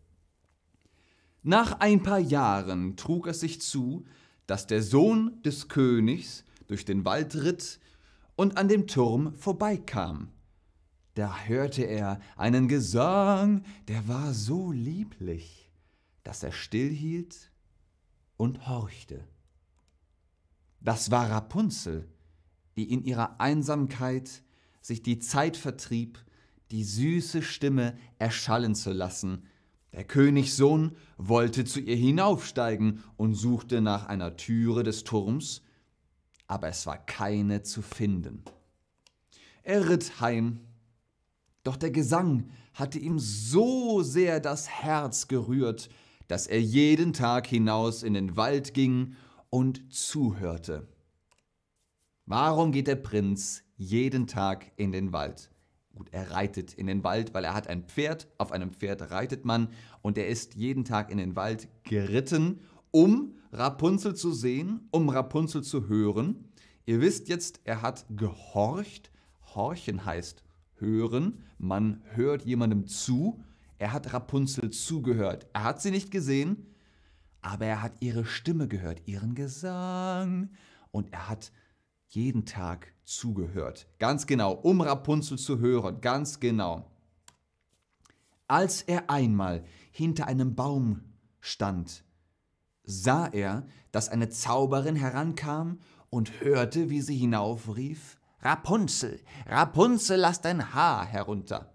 Nach 1.42 1.80
ein 1.80 2.02
paar 2.02 2.18
Jahren 2.18 2.97
trug 2.97 3.26
es 3.26 3.40
sich 3.40 3.61
zu, 3.61 4.06
dass 4.47 4.66
der 4.66 4.83
Sohn 4.83 5.42
des 5.42 5.68
Königs 5.68 6.47
durch 6.66 6.87
den 6.87 7.04
Wald 7.04 7.35
ritt 7.35 7.78
und 8.35 8.56
an 8.56 8.68
dem 8.68 8.87
Turm 8.87 9.35
vorbeikam. 9.35 10.33
Da 11.12 11.40
hörte 11.40 11.83
er 11.83 12.21
einen 12.38 12.68
Gesang, 12.68 13.66
der 13.88 14.09
war 14.09 14.33
so 14.33 14.73
lieblich, 14.73 15.71
dass 16.23 16.42
er 16.42 16.52
stillhielt 16.52 17.52
und 18.38 18.66
horchte. 18.66 19.28
Das 20.84 21.10
war 21.10 21.30
Rapunzel, 21.30 22.06
die 22.76 22.92
in 22.92 23.02
ihrer 23.02 23.40
Einsamkeit 23.40 24.42
sich 24.82 25.02
die 25.02 25.18
Zeit 25.18 25.56
vertrieb, 25.56 26.22
die 26.70 26.84
süße 26.84 27.42
Stimme 27.42 27.96
erschallen 28.18 28.74
zu 28.74 28.92
lassen, 28.92 29.46
der 29.94 30.04
Königssohn 30.04 30.96
wollte 31.16 31.64
zu 31.64 31.80
ihr 31.80 31.96
hinaufsteigen 31.96 33.02
und 33.16 33.34
suchte 33.34 33.80
nach 33.80 34.06
einer 34.06 34.36
Türe 34.36 34.82
des 34.82 35.04
Turms, 35.04 35.62
aber 36.48 36.68
es 36.68 36.84
war 36.84 36.98
keine 36.98 37.62
zu 37.62 37.80
finden. 37.80 38.42
Er 39.62 39.88
ritt 39.88 40.20
heim, 40.20 40.58
doch 41.62 41.76
der 41.76 41.92
Gesang 41.92 42.50
hatte 42.74 42.98
ihm 42.98 43.20
so 43.20 44.02
sehr 44.02 44.40
das 44.40 44.68
Herz 44.68 45.28
gerührt, 45.28 45.88
dass 46.26 46.48
er 46.48 46.60
jeden 46.60 47.12
Tag 47.12 47.46
hinaus 47.46 48.02
in 48.02 48.14
den 48.14 48.36
Wald 48.36 48.74
ging 48.74 49.14
und 49.54 49.94
zuhörte. 49.94 50.88
Warum 52.26 52.73
geht 52.73 52.88
der 52.88 52.96
Prinz 52.96 53.62
jeden 53.76 54.26
Tag 54.26 54.73
in 54.75 54.90
den 54.90 55.12
Wald? 55.12 55.52
Gut, 55.94 56.08
er 56.11 56.32
reitet 56.32 56.75
in 56.75 56.88
den 56.88 57.04
Wald, 57.04 57.34
weil 57.34 57.44
er 57.44 57.54
hat 57.54 57.68
ein 57.68 57.84
Pferd. 57.84 58.26
Auf 58.37 58.50
einem 58.50 58.73
Pferd 58.73 59.12
reitet 59.12 59.44
man 59.44 59.68
und 60.02 60.18
er 60.18 60.26
ist 60.26 60.56
jeden 60.56 60.84
Tag 60.84 61.08
in 61.08 61.18
den 61.18 61.37
Wald 61.37 61.68
geritten, 61.84 62.62
um 62.90 63.37
Rapunzel 63.52 64.16
zu 64.16 64.32
sehen, 64.32 64.88
um 64.90 65.08
Rapunzel 65.08 65.62
zu 65.62 65.87
hören. 65.87 66.49
Ihr 66.84 67.00
wisst 67.00 67.28
jetzt, 67.28 67.61
er 67.62 67.80
hat 67.80 68.06
gehorcht. 68.11 69.12
Horchen 69.54 70.04
heißt 70.04 70.42
hören. 70.80 71.44
Man 71.58 72.02
hört 72.06 72.44
jemandem 72.44 72.88
zu. 72.88 73.40
Er 73.78 73.92
hat 73.92 74.12
Rapunzel 74.12 74.70
zugehört. 74.70 75.46
Er 75.52 75.62
hat 75.62 75.80
sie 75.80 75.92
nicht 75.92 76.11
gesehen, 76.11 76.73
aber 77.44 77.66
er 77.66 77.82
hat 77.82 77.92
ihre 78.00 78.24
Stimme 78.24 78.68
gehört, 78.68 79.02
ihren 79.06 79.34
Gesang. 79.34 80.50
Und 80.90 81.12
er 81.12 81.28
hat 81.28 81.52
jeden 82.08 82.46
Tag 82.46 82.92
zugehört. 83.04 83.86
Ganz 83.98 84.26
genau, 84.26 84.52
um 84.52 84.80
Rapunzel 84.80 85.38
zu 85.38 85.58
hören, 85.58 86.00
ganz 86.00 86.40
genau. 86.40 86.90
Als 88.48 88.80
er 88.82 89.10
einmal 89.10 89.62
hinter 89.90 90.26
einem 90.26 90.54
Baum 90.54 91.02
stand, 91.40 92.04
sah 92.82 93.26
er, 93.26 93.66
dass 93.92 94.08
eine 94.08 94.30
Zauberin 94.30 94.96
herankam 94.96 95.80
und 96.08 96.40
hörte, 96.40 96.88
wie 96.88 97.02
sie 97.02 97.16
hinaufrief, 97.16 98.18
Rapunzel, 98.40 99.20
Rapunzel, 99.46 100.18
lass 100.18 100.40
dein 100.40 100.74
Haar 100.74 101.04
herunter. 101.04 101.74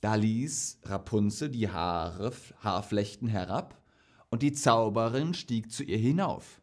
Da 0.00 0.16
ließ 0.16 0.80
Rapunzel 0.84 1.48
die 1.48 1.70
Haare, 1.70 2.32
Haarflechten 2.60 3.28
herab, 3.28 3.81
und 4.32 4.42
die 4.42 4.52
Zauberin 4.52 5.34
stieg 5.34 5.70
zu 5.70 5.84
ihr 5.84 5.98
hinauf. 5.98 6.60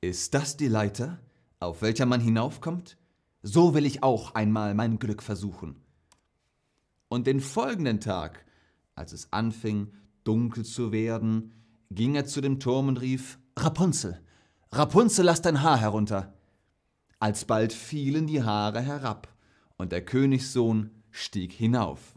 Ist 0.00 0.34
das 0.34 0.56
die 0.56 0.66
Leiter? 0.66 1.20
auf 1.58 1.82
welcher 1.82 2.06
man 2.06 2.20
hinaufkommt, 2.20 2.96
so 3.42 3.74
will 3.74 3.86
ich 3.86 4.02
auch 4.02 4.34
einmal 4.34 4.74
mein 4.74 4.98
Glück 4.98 5.22
versuchen. 5.22 5.76
Und 7.08 7.26
den 7.26 7.40
folgenden 7.40 8.00
Tag, 8.00 8.44
als 8.94 9.12
es 9.12 9.32
anfing, 9.32 9.92
dunkel 10.24 10.64
zu 10.64 10.92
werden, 10.92 11.52
ging 11.90 12.14
er 12.14 12.26
zu 12.26 12.40
dem 12.40 12.60
Turm 12.60 12.88
und 12.88 13.00
rief 13.00 13.38
Rapunzel, 13.56 14.20
Rapunzel, 14.72 15.24
lass 15.24 15.40
dein 15.40 15.62
Haar 15.62 15.78
herunter. 15.78 16.34
Alsbald 17.20 17.72
fielen 17.72 18.26
die 18.26 18.42
Haare 18.42 18.80
herab, 18.80 19.32
und 19.78 19.92
der 19.92 20.04
Königssohn 20.04 20.90
stieg 21.10 21.52
hinauf. 21.52 22.14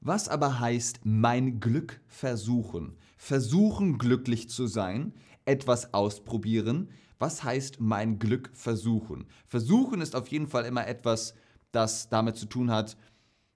Was 0.00 0.28
aber 0.28 0.60
heißt 0.60 1.00
mein 1.04 1.58
Glück 1.58 2.00
versuchen? 2.06 2.96
Versuchen 3.18 3.98
glücklich 3.98 4.48
zu 4.48 4.66
sein, 4.66 5.12
etwas 5.44 5.92
ausprobieren, 5.92 6.88
was 7.18 7.42
heißt 7.42 7.80
mein 7.80 8.18
Glück 8.18 8.50
versuchen? 8.54 9.26
Versuchen 9.48 10.00
ist 10.00 10.14
auf 10.14 10.28
jeden 10.28 10.46
Fall 10.46 10.64
immer 10.64 10.86
etwas, 10.86 11.34
das 11.72 12.08
damit 12.08 12.36
zu 12.36 12.46
tun 12.46 12.70
hat, 12.70 12.96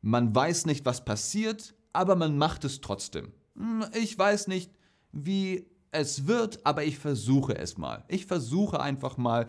man 0.00 0.34
weiß 0.34 0.66
nicht, 0.66 0.84
was 0.84 1.04
passiert, 1.04 1.74
aber 1.92 2.16
man 2.16 2.36
macht 2.36 2.64
es 2.64 2.80
trotzdem. 2.80 3.32
Hm, 3.56 3.84
ich 3.94 4.18
weiß 4.18 4.48
nicht, 4.48 4.72
wie 5.12 5.64
es 5.92 6.26
wird, 6.26 6.66
aber 6.66 6.82
ich 6.84 6.98
versuche 6.98 7.56
es 7.56 7.78
mal. 7.78 8.04
Ich 8.08 8.26
versuche 8.26 8.80
einfach 8.80 9.16
mal, 9.16 9.46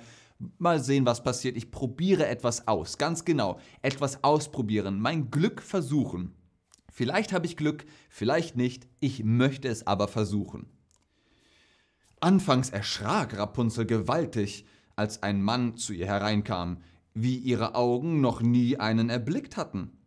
mal 0.59 0.79
sehen, 0.79 1.07
was 1.07 1.23
passiert. 1.23 1.57
Ich 1.57 1.71
probiere 1.71 2.27
etwas 2.27 2.67
aus. 2.67 2.99
Ganz 2.99 3.25
genau. 3.25 3.59
Etwas 3.81 4.23
ausprobieren. 4.23 4.99
Mein 4.99 5.31
Glück 5.31 5.61
versuchen. 5.61 6.35
Vielleicht 6.95 7.33
habe 7.33 7.47
ich 7.47 7.57
Glück, 7.57 7.85
vielleicht 8.07 8.55
nicht. 8.55 8.87
Ich 8.99 9.23
möchte 9.23 9.67
es 9.67 9.87
aber 9.87 10.07
versuchen. 10.07 10.67
Anfangs 12.19 12.69
erschrak 12.69 13.35
Rapunzel 13.35 13.87
gewaltig, 13.87 14.67
als 14.95 15.23
ein 15.23 15.41
Mann 15.41 15.75
zu 15.75 15.91
ihr 15.91 16.05
hereinkam, 16.05 16.83
wie 17.15 17.37
ihre 17.37 17.73
Augen 17.73 18.21
noch 18.21 18.41
nie 18.41 18.77
einen 18.77 19.09
erblickt 19.09 19.57
hatten. 19.57 19.97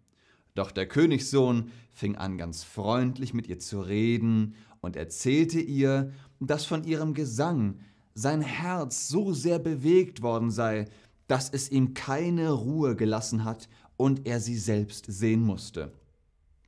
Doch 0.55 0.71
der 0.71 0.87
Königssohn 0.87 1.73
fing 1.93 2.15
an 2.15 2.39
ganz 2.39 2.63
freundlich 2.63 3.35
mit 3.35 3.49
ihr 3.49 3.59
zu 3.59 3.81
reden 3.81 4.55
und 4.81 4.95
erzählte 4.95 5.59
ihr, 5.59 6.13
dass 6.39 6.67
von 6.67 6.85
ihrem 6.85 7.15
Gesang 7.15 7.81
sein 8.15 8.43
Herz 8.43 9.09
so 9.09 9.33
sehr 9.33 9.59
bewegt 9.59 10.23
worden 10.23 10.53
sei, 10.53 10.85
dass 11.27 11.51
es 11.51 11.69
ihm 11.73 11.95
keine 11.95 12.53
Ruhe 12.53 12.95
gelassen 12.95 13.43
hat 13.43 13.69
und 13.97 14.25
er 14.25 14.39
sie 14.39 14.57
selbst 14.57 15.07
sehen 15.09 15.43
musste. 15.43 15.91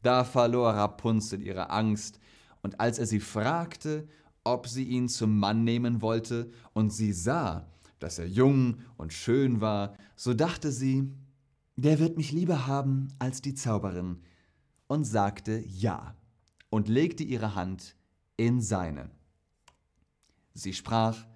Da 0.03 0.25
verlor 0.25 0.71
Rapunzel 0.71 1.43
ihre 1.43 1.71
Angst 1.71 2.21
Und 2.63 2.81
als 2.81 2.99
er 2.99 3.07
sie 3.07 3.21
fragte, 3.21 4.09
ob 4.45 4.67
sie 4.67 4.85
ihn 4.85 5.09
zum 5.09 5.39
Mann 5.39 5.65
nehmen 5.65 6.03
wollte, 6.03 6.51
und 6.73 6.93
sie 6.93 7.13
sah, 7.13 7.67
dass 7.99 8.19
er 8.19 8.27
jung 8.27 8.79
und 8.97 9.13
schön 9.13 9.61
war, 9.61 9.95
so 10.17 10.35
dachte 10.35 10.73
sie, 10.73 11.13
der 11.77 11.99
wird 11.99 12.17
mich 12.17 12.33
lieber 12.33 12.67
haben 12.67 13.09
als 13.19 13.41
die 13.41 13.55
Zauberin, 13.55 14.23
und 14.87 15.05
sagte 15.05 15.63
ja 15.67 16.17
und 16.71 16.89
legte 16.89 17.23
ihre 17.23 17.55
Hand 17.55 17.95
in 18.37 18.61
seine. 18.61 19.11
Sie 20.55 20.73
sprach, 20.73 21.27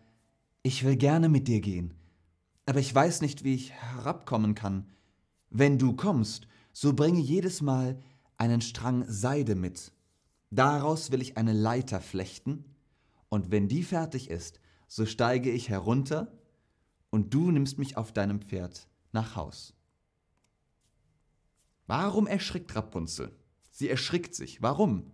ich 0.63 0.85
will 0.85 0.97
gerne 0.97 1.29
mit 1.29 1.49
dir 1.49 1.61
gehen, 1.61 1.95
aber 2.67 2.81
ich 2.81 2.95
weiß 2.95 3.21
nicht, 3.21 3.45
wie 3.45 3.55
ich 3.55 3.73
herabkommen 3.73 4.55
kann. 4.55 4.87
Wenn 5.51 5.79
du 5.79 5.95
kommst, 5.95 6.47
so 6.73 6.95
bringe 6.95 7.21
jedes 7.21 7.61
Mal 7.61 8.01
einen 8.43 8.61
Strang 8.61 9.05
Seide 9.07 9.55
mit. 9.55 9.93
Daraus 10.51 11.13
will 11.13 11.23
ich 11.23 11.37
eine 11.37 11.53
Leiter 11.53 12.01
flechten, 12.01 12.65
und 13.29 13.53
wenn 13.53 13.69
die 13.69 13.85
fertig 13.85 14.29
ist, 14.31 14.59
so 14.89 15.07
steige 15.07 15.51
ich 15.51 15.69
herunter, 15.69 16.37
und 17.11 17.33
du 17.33 17.53
nimmst 17.53 17.79
mich 17.79 17.97
auf 17.97 18.11
deinem 18.13 18.43
Pferd 18.43 18.89
nach 19.13 19.37
Haus. 19.37 19.75
Warum 21.87 22.27
erschrickt 22.27 22.75
Rapunzel? 22.75 23.31
Sie 23.71 23.89
erschrickt 23.89 24.35
sich. 24.35 24.61
Warum? 24.61 25.13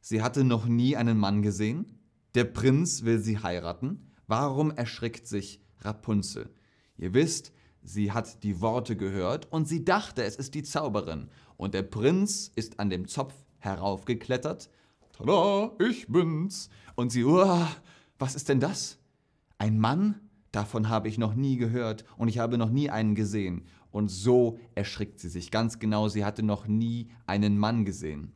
Sie 0.00 0.22
hatte 0.22 0.44
noch 0.44 0.66
nie 0.66 0.96
einen 0.96 1.18
Mann 1.18 1.42
gesehen. 1.42 1.98
Der 2.36 2.44
Prinz 2.44 3.02
will 3.02 3.18
sie 3.18 3.38
heiraten. 3.38 4.12
Warum 4.28 4.70
erschrickt 4.70 5.26
sich 5.26 5.60
Rapunzel? 5.80 6.48
Ihr 6.96 7.14
wisst, 7.14 7.52
sie 7.82 8.12
hat 8.12 8.44
die 8.44 8.60
Worte 8.60 8.96
gehört 8.96 9.50
und 9.50 9.66
sie 9.66 9.84
dachte, 9.84 10.22
es 10.22 10.36
ist 10.36 10.54
die 10.54 10.62
Zauberin. 10.62 11.30
Und 11.60 11.74
der 11.74 11.82
Prinz 11.82 12.50
ist 12.56 12.80
an 12.80 12.88
dem 12.88 13.06
Zopf 13.06 13.34
heraufgeklettert. 13.58 14.70
Tada, 15.12 15.72
ich 15.78 16.06
bin's. 16.08 16.70
Und 16.94 17.12
sie, 17.12 17.22
uah, 17.22 17.68
was 18.18 18.34
ist 18.34 18.48
denn 18.48 18.60
das? 18.60 18.98
Ein 19.58 19.78
Mann? 19.78 20.22
Davon 20.52 20.88
habe 20.88 21.08
ich 21.08 21.18
noch 21.18 21.34
nie 21.34 21.58
gehört 21.58 22.06
und 22.16 22.28
ich 22.28 22.38
habe 22.38 22.56
noch 22.56 22.70
nie 22.70 22.88
einen 22.88 23.14
gesehen. 23.14 23.66
Und 23.90 24.08
so 24.08 24.58
erschrickt 24.74 25.20
sie 25.20 25.28
sich 25.28 25.50
ganz 25.50 25.78
genau, 25.78 26.08
sie 26.08 26.24
hatte 26.24 26.42
noch 26.42 26.66
nie 26.66 27.10
einen 27.26 27.58
Mann 27.58 27.84
gesehen. 27.84 28.32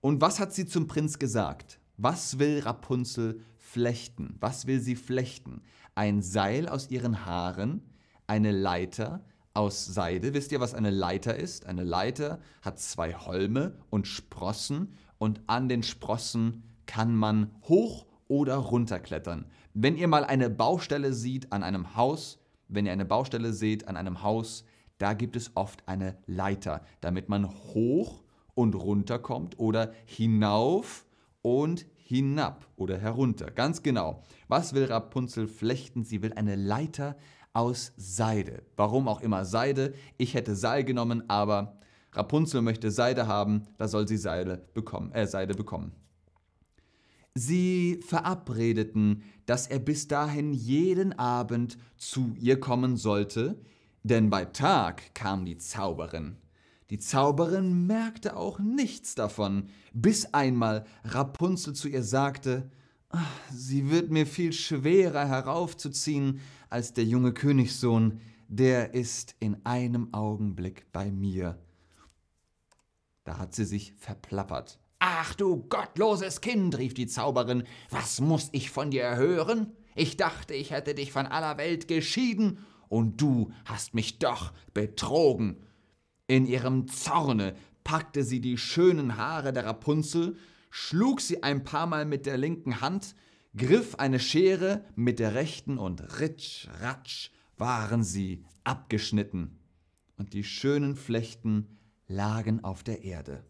Und 0.00 0.20
was 0.20 0.40
hat 0.40 0.52
sie 0.52 0.66
zum 0.66 0.88
Prinz 0.88 1.20
gesagt? 1.20 1.78
Was 1.96 2.40
will 2.40 2.58
Rapunzel 2.58 3.40
flechten? 3.56 4.34
Was 4.40 4.66
will 4.66 4.80
sie 4.80 4.96
flechten? 4.96 5.62
Ein 5.94 6.22
Seil 6.22 6.68
aus 6.68 6.90
ihren 6.90 7.24
Haaren, 7.24 7.82
eine 8.26 8.50
Leiter 8.50 9.24
aus 9.54 9.84
Seide. 9.86 10.34
Wisst 10.34 10.52
ihr, 10.52 10.60
was 10.60 10.74
eine 10.74 10.90
Leiter 10.90 11.36
ist? 11.36 11.66
Eine 11.66 11.84
Leiter 11.84 12.40
hat 12.62 12.78
zwei 12.80 13.14
Holme 13.14 13.76
und 13.90 14.06
Sprossen 14.06 14.94
und 15.18 15.40
an 15.46 15.68
den 15.68 15.82
Sprossen 15.82 16.64
kann 16.86 17.14
man 17.14 17.50
hoch 17.68 18.06
oder 18.28 18.56
runterklettern. 18.56 19.46
Wenn 19.74 19.96
ihr 19.96 20.08
mal 20.08 20.24
eine 20.24 20.50
Baustelle 20.50 21.12
seht 21.12 21.52
an 21.52 21.62
einem 21.62 21.96
Haus, 21.96 22.38
wenn 22.68 22.86
ihr 22.86 22.92
eine 22.92 23.04
Baustelle 23.04 23.52
seht 23.52 23.88
an 23.88 23.96
einem 23.96 24.22
Haus, 24.22 24.64
da 24.98 25.14
gibt 25.14 25.36
es 25.36 25.52
oft 25.54 25.86
eine 25.86 26.16
Leiter, 26.26 26.84
damit 27.00 27.28
man 27.28 27.48
hoch 27.48 28.22
und 28.54 28.74
runter 28.74 29.18
kommt 29.18 29.58
oder 29.58 29.92
hinauf 30.04 31.06
und 31.42 31.86
hinab 31.96 32.66
oder 32.76 32.98
herunter. 32.98 33.50
Ganz 33.50 33.82
genau. 33.82 34.22
Was 34.48 34.74
will 34.74 34.84
Rapunzel 34.84 35.48
flechten? 35.48 36.04
Sie 36.04 36.22
will 36.22 36.32
eine 36.34 36.56
Leiter 36.56 37.16
aus 37.52 37.92
Seide. 37.96 38.62
Warum 38.76 39.08
auch 39.08 39.20
immer 39.20 39.44
Seide? 39.44 39.94
Ich 40.16 40.34
hätte 40.34 40.56
Seil 40.56 40.84
genommen, 40.84 41.28
aber 41.28 41.78
Rapunzel 42.12 42.62
möchte 42.62 42.90
Seide 42.90 43.26
haben, 43.26 43.62
da 43.78 43.88
soll 43.88 44.06
sie 44.06 44.18
Seide 44.18 44.66
bekommen, 44.74 45.12
äh, 45.12 45.26
Seide 45.26 45.54
bekommen. 45.54 45.92
Sie 47.34 48.00
verabredeten, 48.06 49.22
dass 49.46 49.66
er 49.66 49.78
bis 49.78 50.06
dahin 50.08 50.52
jeden 50.52 51.18
Abend 51.18 51.78
zu 51.96 52.34
ihr 52.38 52.60
kommen 52.60 52.96
sollte, 52.96 53.58
denn 54.02 54.28
bei 54.28 54.44
Tag 54.44 55.14
kam 55.14 55.46
die 55.46 55.56
Zauberin. 55.56 56.36
Die 56.90 56.98
Zauberin 56.98 57.86
merkte 57.86 58.36
auch 58.36 58.58
nichts 58.58 59.14
davon, 59.14 59.68
bis 59.94 60.34
einmal 60.34 60.84
Rapunzel 61.04 61.72
zu 61.72 61.88
ihr 61.88 62.02
sagte, 62.02 62.70
ah, 63.08 63.18
Sie 63.50 63.90
wird 63.90 64.10
mir 64.10 64.26
viel 64.26 64.52
schwerer 64.52 65.26
heraufzuziehen 65.26 66.40
als 66.72 66.92
der 66.92 67.04
junge 67.04 67.32
Königssohn, 67.32 68.20
der 68.48 68.94
ist 68.94 69.34
in 69.38 69.64
einem 69.64 70.12
Augenblick 70.12 70.90
bei 70.92 71.10
mir. 71.10 71.58
Da 73.24 73.38
hat 73.38 73.54
sie 73.54 73.64
sich 73.64 73.94
verplappert. 73.98 74.78
Ach 74.98 75.34
du 75.34 75.64
gottloses 75.68 76.40
Kind, 76.40 76.76
rief 76.78 76.94
die 76.94 77.06
Zauberin, 77.06 77.64
was 77.90 78.20
muss 78.20 78.48
ich 78.52 78.70
von 78.70 78.90
dir 78.90 79.16
hören? 79.16 79.72
Ich 79.94 80.16
dachte, 80.16 80.54
ich 80.54 80.70
hätte 80.70 80.94
dich 80.94 81.12
von 81.12 81.26
aller 81.26 81.58
Welt 81.58 81.88
geschieden, 81.88 82.58
und 82.88 83.22
du 83.22 83.50
hast 83.64 83.94
mich 83.94 84.18
doch 84.18 84.52
betrogen. 84.74 85.56
In 86.26 86.44
ihrem 86.44 86.88
Zorne 86.88 87.54
packte 87.84 88.22
sie 88.22 88.42
die 88.42 88.58
schönen 88.58 89.16
Haare 89.16 89.54
der 89.54 89.64
Rapunzel, 89.64 90.36
schlug 90.68 91.22
sie 91.22 91.42
ein 91.42 91.64
paar 91.64 91.86
Mal 91.86 92.04
mit 92.04 92.26
der 92.26 92.36
linken 92.36 92.82
Hand, 92.82 93.14
griff 93.56 93.96
eine 93.96 94.18
Schere 94.18 94.84
mit 94.94 95.18
der 95.18 95.34
rechten 95.34 95.78
und 95.78 96.20
ritsch, 96.20 96.68
ratsch 96.80 97.30
waren 97.56 98.02
sie 98.02 98.44
abgeschnitten, 98.64 99.58
und 100.16 100.32
die 100.32 100.44
schönen 100.44 100.96
Flechten 100.96 101.78
lagen 102.06 102.64
auf 102.64 102.82
der 102.82 103.02
Erde. 103.02 103.44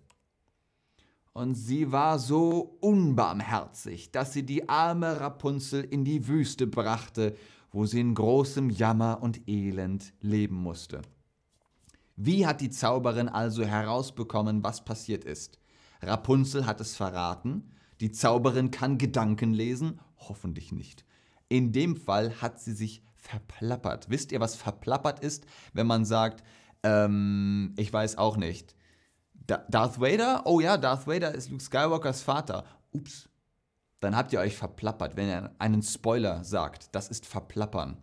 Und 1.32 1.54
sie 1.54 1.92
war 1.92 2.18
so 2.18 2.76
unbarmherzig, 2.80 4.10
dass 4.10 4.32
sie 4.32 4.44
die 4.44 4.68
arme 4.68 5.20
Rapunzel 5.20 5.82
in 5.82 6.04
die 6.04 6.28
Wüste 6.28 6.66
brachte, 6.66 7.36
wo 7.70 7.86
sie 7.86 8.00
in 8.00 8.14
großem 8.14 8.68
Jammer 8.68 9.22
und 9.22 9.48
Elend 9.48 10.12
leben 10.20 10.56
musste. 10.56 11.00
Wie 12.16 12.46
hat 12.46 12.60
die 12.60 12.70
Zauberin 12.70 13.30
also 13.30 13.64
herausbekommen, 13.64 14.62
was 14.62 14.84
passiert 14.84 15.24
ist? 15.24 15.58
Rapunzel 16.02 16.66
hat 16.66 16.80
es 16.80 16.94
verraten, 16.94 17.70
die 18.02 18.10
Zauberin 18.10 18.72
kann 18.72 18.98
Gedanken 18.98 19.54
lesen, 19.54 20.00
hoffentlich 20.16 20.72
nicht. 20.72 21.04
In 21.48 21.70
dem 21.70 21.94
Fall 21.94 22.42
hat 22.42 22.58
sie 22.58 22.72
sich 22.72 23.04
verplappert. 23.14 24.10
Wisst 24.10 24.32
ihr, 24.32 24.40
was 24.40 24.56
verplappert 24.56 25.20
ist, 25.20 25.46
wenn 25.72 25.86
man 25.86 26.04
sagt, 26.04 26.42
ähm, 26.82 27.74
ich 27.78 27.92
weiß 27.92 28.18
auch 28.18 28.36
nicht, 28.36 28.74
Darth 29.46 30.00
Vader? 30.00 30.42
Oh 30.46 30.58
ja, 30.58 30.78
Darth 30.78 31.06
Vader 31.06 31.32
ist 31.32 31.50
Luke 31.50 31.62
Skywalkers 31.62 32.22
Vater. 32.22 32.64
Ups. 32.90 33.28
Dann 34.00 34.16
habt 34.16 34.32
ihr 34.32 34.40
euch 34.40 34.56
verplappert, 34.56 35.16
wenn 35.16 35.28
ihr 35.28 35.54
einen 35.60 35.82
Spoiler 35.82 36.42
sagt. 36.42 36.92
Das 36.96 37.06
ist 37.06 37.24
verplappern. 37.24 37.98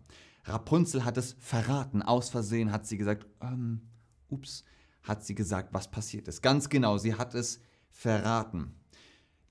Rapunzel 0.46 1.04
hat 1.04 1.18
es 1.18 1.36
verraten. 1.40 2.02
Aus 2.02 2.30
Versehen 2.30 2.72
hat 2.72 2.86
sie 2.86 2.98
gesagt, 2.98 3.28
ähm, 3.42 3.82
ups, 4.30 4.64
hat 5.04 5.26
sie 5.26 5.36
gesagt, 5.36 5.74
was 5.74 5.92
passiert 5.92 6.30
ist. 6.30 6.42
Ganz 6.42 6.70
genau, 6.70 6.98
sie 6.98 7.16
hat 7.16 7.36
es 7.36 7.60
verraten. 7.90 8.79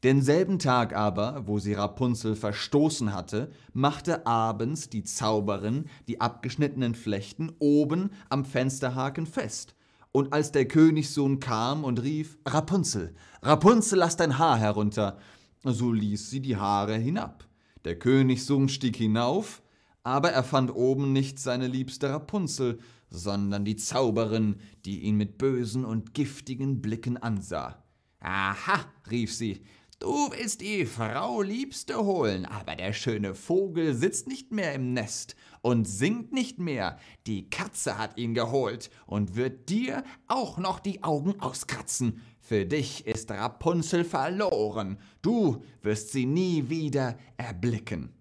Denselben 0.04 0.61
Tag 0.61 0.94
aber, 0.94 1.42
wo 1.46 1.58
sie 1.58 1.72
Rapunzel 1.72 2.37
verstoßen 2.37 3.12
hatte, 3.12 3.50
machte 3.72 4.26
abends 4.26 4.88
die 4.88 5.02
Zauberin 5.02 5.87
die 6.06 6.20
abgeschnittenen 6.20 6.94
Flechten 6.94 7.52
oben 7.58 8.11
am 8.28 8.44
Fensterhaken 8.44 9.26
fest 9.26 9.74
und 10.12 10.32
als 10.32 10.52
der 10.52 10.66
Königssohn 10.66 11.40
kam 11.40 11.84
und 11.84 12.02
rief, 12.02 12.38
Rapunzel, 12.46 13.14
Rapunzel, 13.42 13.98
lass 13.98 14.16
dein 14.16 14.38
Haar 14.38 14.58
herunter, 14.58 15.18
so 15.64 15.92
ließ 15.92 16.30
sie 16.30 16.40
die 16.40 16.56
Haare 16.56 16.96
hinab. 16.96 17.46
Der 17.84 17.98
Königssohn 17.98 18.68
stieg 18.68 18.96
hinauf, 18.96 19.62
aber 20.04 20.30
er 20.30 20.44
fand 20.44 20.74
oben 20.74 21.12
nicht 21.12 21.38
seine 21.38 21.66
liebste 21.66 22.11
Rapunzel, 22.11 22.78
sondern 23.11 23.64
die 23.64 23.76
Zauberin, 23.76 24.56
die 24.84 25.00
ihn 25.00 25.16
mit 25.16 25.38
bösen 25.38 25.84
und 25.84 26.14
giftigen 26.14 26.80
Blicken 26.80 27.16
ansah. 27.16 27.82
Aha, 28.20 28.84
rief 29.11 29.34
sie, 29.34 29.62
Du 30.00 30.30
willst 30.30 30.61
die 30.61 30.87
Frau 30.87 31.42
Liebste 31.42 31.98
holen, 32.04 32.46
aber 32.46 32.76
der 32.76 32.92
schöne 32.92 33.34
Vogel 33.34 33.94
sitzt 33.94 34.28
nicht 34.28 34.52
mehr 34.52 34.72
im 34.72 34.92
Nest 34.92 35.34
und 35.61 35.88
singt 35.88 36.32
nicht 36.32 36.61
mehr. 36.61 37.00
Die 37.26 37.50
Katze 37.50 37.98
hat 37.98 38.16
ihn 38.16 38.32
geholt 38.32 38.90
und 39.06 39.34
wird 39.34 39.68
dir 39.68 40.04
auch 40.28 40.56
noch 40.56 40.78
die 40.78 41.02
Augen 41.02 41.40
auskratzen. 41.40 42.22
Für 42.38 42.64
dich 42.64 43.08
ist 43.08 43.28
Rapunzel 43.32 44.04
verloren. 44.04 44.98
Du 45.20 45.64
wirst 45.82 46.12
sie 46.12 46.26
nie 46.26 46.68
wieder 46.68 47.18
erblicken. 47.37 48.14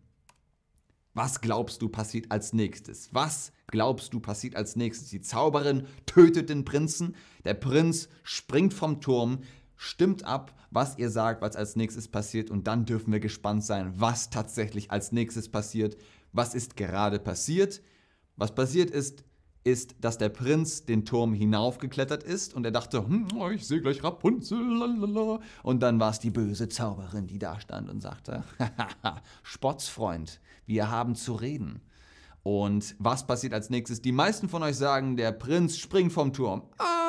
Was 1.13 1.41
glaubst 1.41 1.83
du 1.83 1.89
passiert 1.89 2.31
als 2.31 2.53
nächstes? 2.53 3.13
Was 3.13 3.51
glaubst 3.67 4.13
du 4.13 4.19
passiert 4.19 4.55
als 4.55 4.75
nächstes? 4.75 5.09
Die 5.09 5.21
Zauberin 5.21 5.85
tötet 6.07 6.49
den 6.49 6.65
Prinzen, 6.65 7.15
der 7.45 7.53
Prinz 7.53 8.09
springt 8.23 8.73
vom 8.73 8.99
Turm, 8.99 9.43
stimmt 9.77 10.25
ab, 10.25 10.53
was 10.71 10.97
ihr 10.97 11.09
sagt, 11.09 11.41
was 11.41 11.55
als 11.55 11.75
nächstes 11.75 12.07
passiert 12.07 12.49
und 12.49 12.67
dann 12.67 12.85
dürfen 12.85 13.13
wir 13.13 13.19
gespannt 13.19 13.63
sein, 13.63 13.93
was 13.95 14.29
tatsächlich 14.29 14.91
als 14.91 15.11
nächstes 15.11 15.49
passiert, 15.49 15.95
was 16.33 16.53
ist 16.53 16.75
gerade 16.75 17.19
passiert. 17.19 17.81
Was 18.35 18.53
passiert 18.53 18.91
ist, 18.91 19.23
ist, 19.63 19.95
dass 19.99 20.17
der 20.17 20.29
Prinz 20.29 20.85
den 20.85 21.05
Turm 21.05 21.33
hinaufgeklettert 21.33 22.23
ist 22.23 22.53
und 22.53 22.65
er 22.65 22.71
dachte, 22.71 23.05
hm, 23.05 23.27
oh, 23.37 23.49
ich 23.49 23.67
sehe 23.67 23.81
gleich 23.81 24.03
Rapunzel, 24.03 24.59
lalala. 24.59 25.39
Und 25.63 25.81
dann 25.81 25.99
war 25.99 26.11
es 26.11 26.19
die 26.19 26.29
böse 26.29 26.69
Zauberin, 26.69 27.27
die 27.27 27.39
da 27.39 27.59
stand 27.59 27.89
und 27.89 28.01
sagte, 28.01 28.43
Spotsfreund, 29.43 30.39
wir 30.65 30.89
haben 30.89 31.15
zu 31.15 31.33
reden. 31.33 31.81
Und 32.43 32.95
was 32.99 33.27
passiert 33.27 33.53
als 33.53 33.69
nächstes? 33.69 34.01
Die 34.01 34.13
meisten 34.13 34.47
von 34.47 34.63
euch 34.63 34.77
sagen, 34.77 35.17
der 35.17 35.33
Prinz 35.33 35.77
springt 35.77 36.13
vom 36.13 36.31
Turm. 36.31 36.63
Ah! 36.77 37.06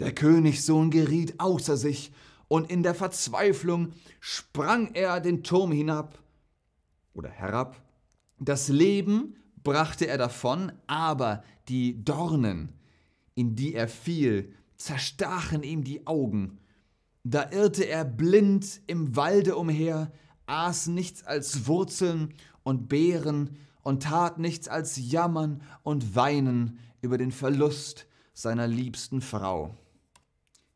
Der 0.00 0.14
Königssohn 0.14 0.90
geriet 0.90 1.38
außer 1.38 1.76
sich 1.76 2.10
und 2.48 2.70
in 2.70 2.82
der 2.82 2.94
Verzweiflung 2.94 3.92
sprang 4.18 4.94
er 4.94 5.20
den 5.20 5.44
Turm 5.44 5.72
hinab 5.72 6.18
oder 7.12 7.28
herab. 7.28 7.80
Das 8.38 8.68
Leben 8.68 9.36
brachte 9.62 10.06
er 10.06 10.16
davon, 10.16 10.72
aber 10.86 11.44
die 11.68 12.02
Dornen, 12.02 12.72
in 13.34 13.54
die 13.54 13.74
er 13.74 13.88
fiel, 13.88 14.54
zerstachen 14.78 15.62
ihm 15.62 15.84
die 15.84 16.06
Augen. 16.06 16.58
Da 17.22 17.50
irrte 17.50 17.84
er 17.84 18.06
blind 18.06 18.80
im 18.86 19.14
Walde 19.14 19.56
umher, 19.56 20.10
aß 20.46 20.86
nichts 20.86 21.24
als 21.24 21.66
Wurzeln 21.66 22.32
und 22.62 22.88
Beeren 22.88 23.58
und 23.82 24.04
tat 24.04 24.38
nichts 24.38 24.66
als 24.66 24.98
jammern 24.98 25.62
und 25.82 26.14
weinen 26.14 26.78
über 27.02 27.18
den 27.18 27.32
Verlust 27.32 28.06
seiner 28.32 28.66
liebsten 28.66 29.20
Frau. 29.20 29.76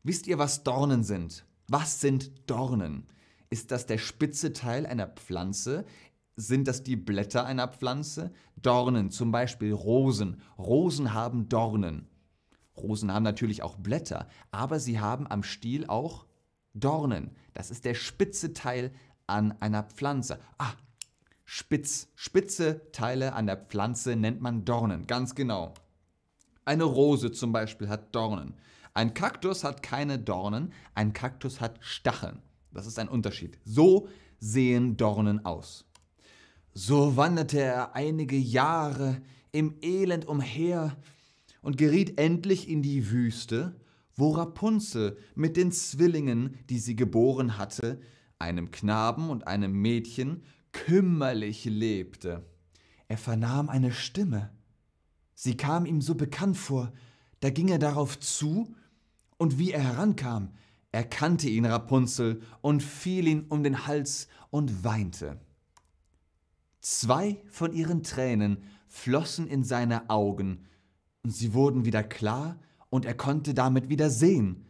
Wisst 0.05 0.27
ihr, 0.27 0.37
was 0.37 0.63
Dornen 0.63 1.03
sind? 1.03 1.47
Was 1.67 1.99
sind 1.99 2.31
Dornen? 2.45 3.07
Ist 3.49 3.71
das 3.71 3.87
der 3.87 3.97
spitze 3.97 4.53
Teil 4.53 4.85
einer 4.85 5.07
Pflanze? 5.07 5.83
Sind 6.35 6.67
das 6.67 6.83
die 6.83 6.95
Blätter 6.95 7.43
einer 7.43 7.67
Pflanze? 7.67 8.31
Dornen, 8.55 9.09
zum 9.09 9.31
Beispiel 9.31 9.73
Rosen. 9.73 10.43
Rosen 10.59 11.15
haben 11.15 11.49
Dornen. 11.49 12.07
Rosen 12.77 13.11
haben 13.11 13.23
natürlich 13.23 13.63
auch 13.63 13.77
Blätter, 13.77 14.27
aber 14.51 14.79
sie 14.79 14.99
haben 14.99 15.25
am 15.25 15.41
Stiel 15.41 15.87
auch 15.87 16.27
Dornen. 16.75 17.31
Das 17.55 17.71
ist 17.71 17.83
der 17.83 17.95
spitze 17.95 18.53
Teil 18.53 18.91
an 19.25 19.59
einer 19.59 19.81
Pflanze. 19.81 20.37
Ah, 20.59 20.73
spitz. 21.45 22.09
Spitze 22.13 22.91
Teile 22.91 23.33
an 23.33 23.47
der 23.47 23.57
Pflanze 23.57 24.15
nennt 24.15 24.39
man 24.39 24.65
Dornen, 24.65 25.07
ganz 25.07 25.33
genau. 25.33 25.73
Eine 26.63 26.83
Rose 26.83 27.31
zum 27.31 27.51
Beispiel 27.51 27.89
hat 27.89 28.13
Dornen. 28.13 28.53
Ein 28.95 29.13
Kaktus 29.13 29.65
hat 29.65 29.83
keine 29.83 30.17
Dornen, 30.17 30.71
ein 30.93 31.11
Kaktus 31.11 31.59
hat 31.59 31.79
Stacheln. 31.81 32.41
Das 32.71 32.87
ist 32.87 32.97
ein 32.97 33.09
Unterschied. 33.09 33.59
So 33.65 34.07
sehen 34.39 34.95
Dornen 34.95 35.45
aus. 35.45 35.83
So 36.73 37.17
wanderte 37.17 37.59
er 37.59 37.93
einige 37.93 38.37
Jahre 38.37 39.21
im 39.51 39.75
Elend 39.81 40.25
umher 40.29 40.95
und 41.61 41.77
geriet 41.77 42.17
endlich 42.17 42.69
in 42.69 42.81
die 42.81 43.11
Wüste, 43.11 43.75
wo 44.15 44.31
Rapunzel 44.31 45.17
mit 45.35 45.57
den 45.57 45.73
Zwillingen, 45.73 46.57
die 46.69 46.79
sie 46.79 46.95
geboren 46.95 47.57
hatte, 47.57 47.99
einem 48.39 48.71
Knaben 48.71 49.29
und 49.29 49.45
einem 49.45 49.73
Mädchen, 49.73 50.43
kümmerlich 50.71 51.65
lebte. 51.65 52.45
Er 53.09 53.17
vernahm 53.17 53.67
eine 53.67 53.91
Stimme. 53.91 54.51
Sie 55.33 55.57
kam 55.57 55.85
ihm 55.85 55.99
so 55.99 56.15
bekannt 56.15 56.55
vor, 56.55 56.93
da 57.41 57.49
ging 57.49 57.67
er 57.67 57.79
darauf 57.79 58.19
zu, 58.19 58.73
und 59.37 59.59
wie 59.59 59.71
er 59.71 59.81
herankam, 59.83 60.53
erkannte 60.91 61.49
ihn 61.49 61.65
Rapunzel 61.65 62.41
und 62.61 62.81
fiel 62.81 63.27
ihn 63.27 63.45
um 63.49 63.63
den 63.63 63.85
Hals 63.85 64.27
und 64.49 64.83
weinte. 64.83 65.39
Zwei 66.79 67.41
von 67.49 67.73
ihren 67.73 68.03
Tränen 68.03 68.63
flossen 68.87 69.47
in 69.47 69.63
seine 69.63 70.09
Augen, 70.09 70.67
und 71.23 71.31
sie 71.31 71.53
wurden 71.53 71.83
wieder 71.85 72.03
klar, 72.03 72.59
und 72.89 73.05
er 73.05 73.15
konnte 73.15 73.53
damit 73.53 73.89
wieder 73.89 74.09
sehen. 74.09 74.67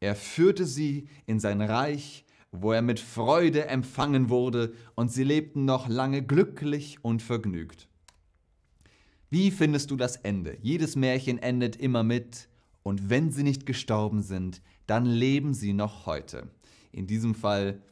Er 0.00 0.14
führte 0.14 0.64
sie 0.64 1.08
in 1.26 1.40
sein 1.40 1.60
Reich, 1.60 2.24
wo 2.52 2.72
er 2.72 2.82
mit 2.82 3.00
Freude 3.00 3.66
empfangen 3.66 4.28
wurde, 4.28 4.74
und 4.94 5.10
sie 5.10 5.24
lebten 5.24 5.64
noch 5.64 5.88
lange 5.88 6.22
glücklich 6.22 7.02
und 7.02 7.22
vergnügt. 7.22 7.88
Wie 9.30 9.50
findest 9.50 9.90
du 9.90 9.96
das 9.96 10.16
Ende? 10.16 10.56
Jedes 10.62 10.96
Märchen 10.96 11.38
endet 11.38 11.76
immer 11.76 12.02
mit, 12.02 12.47
und 12.88 13.10
wenn 13.10 13.30
sie 13.30 13.42
nicht 13.42 13.66
gestorben 13.66 14.22
sind, 14.22 14.62
dann 14.86 15.04
leben 15.04 15.52
sie 15.52 15.74
noch 15.74 16.06
heute. 16.06 16.48
In 16.90 17.06
diesem 17.06 17.34
Fall 17.34 17.82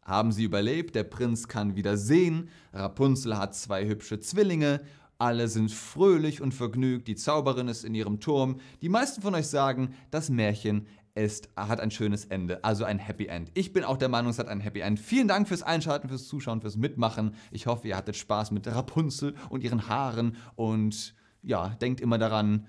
haben 0.00 0.30
sie 0.30 0.44
überlebt, 0.44 0.94
der 0.94 1.02
Prinz 1.02 1.48
kann 1.48 1.74
wieder 1.74 1.96
sehen, 1.96 2.48
Rapunzel 2.72 3.36
hat 3.36 3.56
zwei 3.56 3.88
hübsche 3.88 4.20
Zwillinge, 4.20 4.80
alle 5.18 5.48
sind 5.48 5.72
fröhlich 5.72 6.40
und 6.40 6.54
vergnügt, 6.54 7.08
die 7.08 7.16
Zauberin 7.16 7.66
ist 7.66 7.84
in 7.84 7.96
ihrem 7.96 8.20
Turm. 8.20 8.60
Die 8.80 8.88
meisten 8.88 9.22
von 9.22 9.34
euch 9.34 9.48
sagen, 9.48 9.96
das 10.12 10.30
Märchen 10.30 10.86
ist, 11.16 11.48
hat 11.56 11.80
ein 11.80 11.90
schönes 11.90 12.24
Ende, 12.26 12.62
also 12.62 12.84
ein 12.84 13.00
Happy 13.00 13.26
End. 13.26 13.50
Ich 13.54 13.72
bin 13.72 13.82
auch 13.82 13.96
der 13.96 14.08
Meinung, 14.08 14.30
es 14.30 14.38
hat 14.38 14.46
ein 14.46 14.60
Happy 14.60 14.78
End. 14.78 15.00
Vielen 15.00 15.26
Dank 15.26 15.48
fürs 15.48 15.64
Einschalten, 15.64 16.08
fürs 16.08 16.28
Zuschauen, 16.28 16.60
fürs 16.60 16.76
Mitmachen. 16.76 17.34
Ich 17.50 17.66
hoffe, 17.66 17.88
ihr 17.88 17.96
hattet 17.96 18.14
Spaß 18.14 18.52
mit 18.52 18.68
Rapunzel 18.68 19.34
und 19.50 19.64
ihren 19.64 19.88
Haaren 19.88 20.36
und 20.54 21.16
ja, 21.42 21.70
denkt 21.70 22.00
immer 22.00 22.18
daran, 22.18 22.66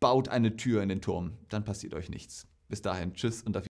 baut 0.00 0.28
eine 0.28 0.56
Tür 0.56 0.82
in 0.82 0.88
den 0.88 1.00
Turm, 1.00 1.38
dann 1.48 1.64
passiert 1.64 1.94
euch 1.94 2.08
nichts. 2.08 2.46
Bis 2.68 2.82
dahin, 2.82 3.14
tschüss 3.14 3.42
und 3.42 3.56
auf 3.56 3.70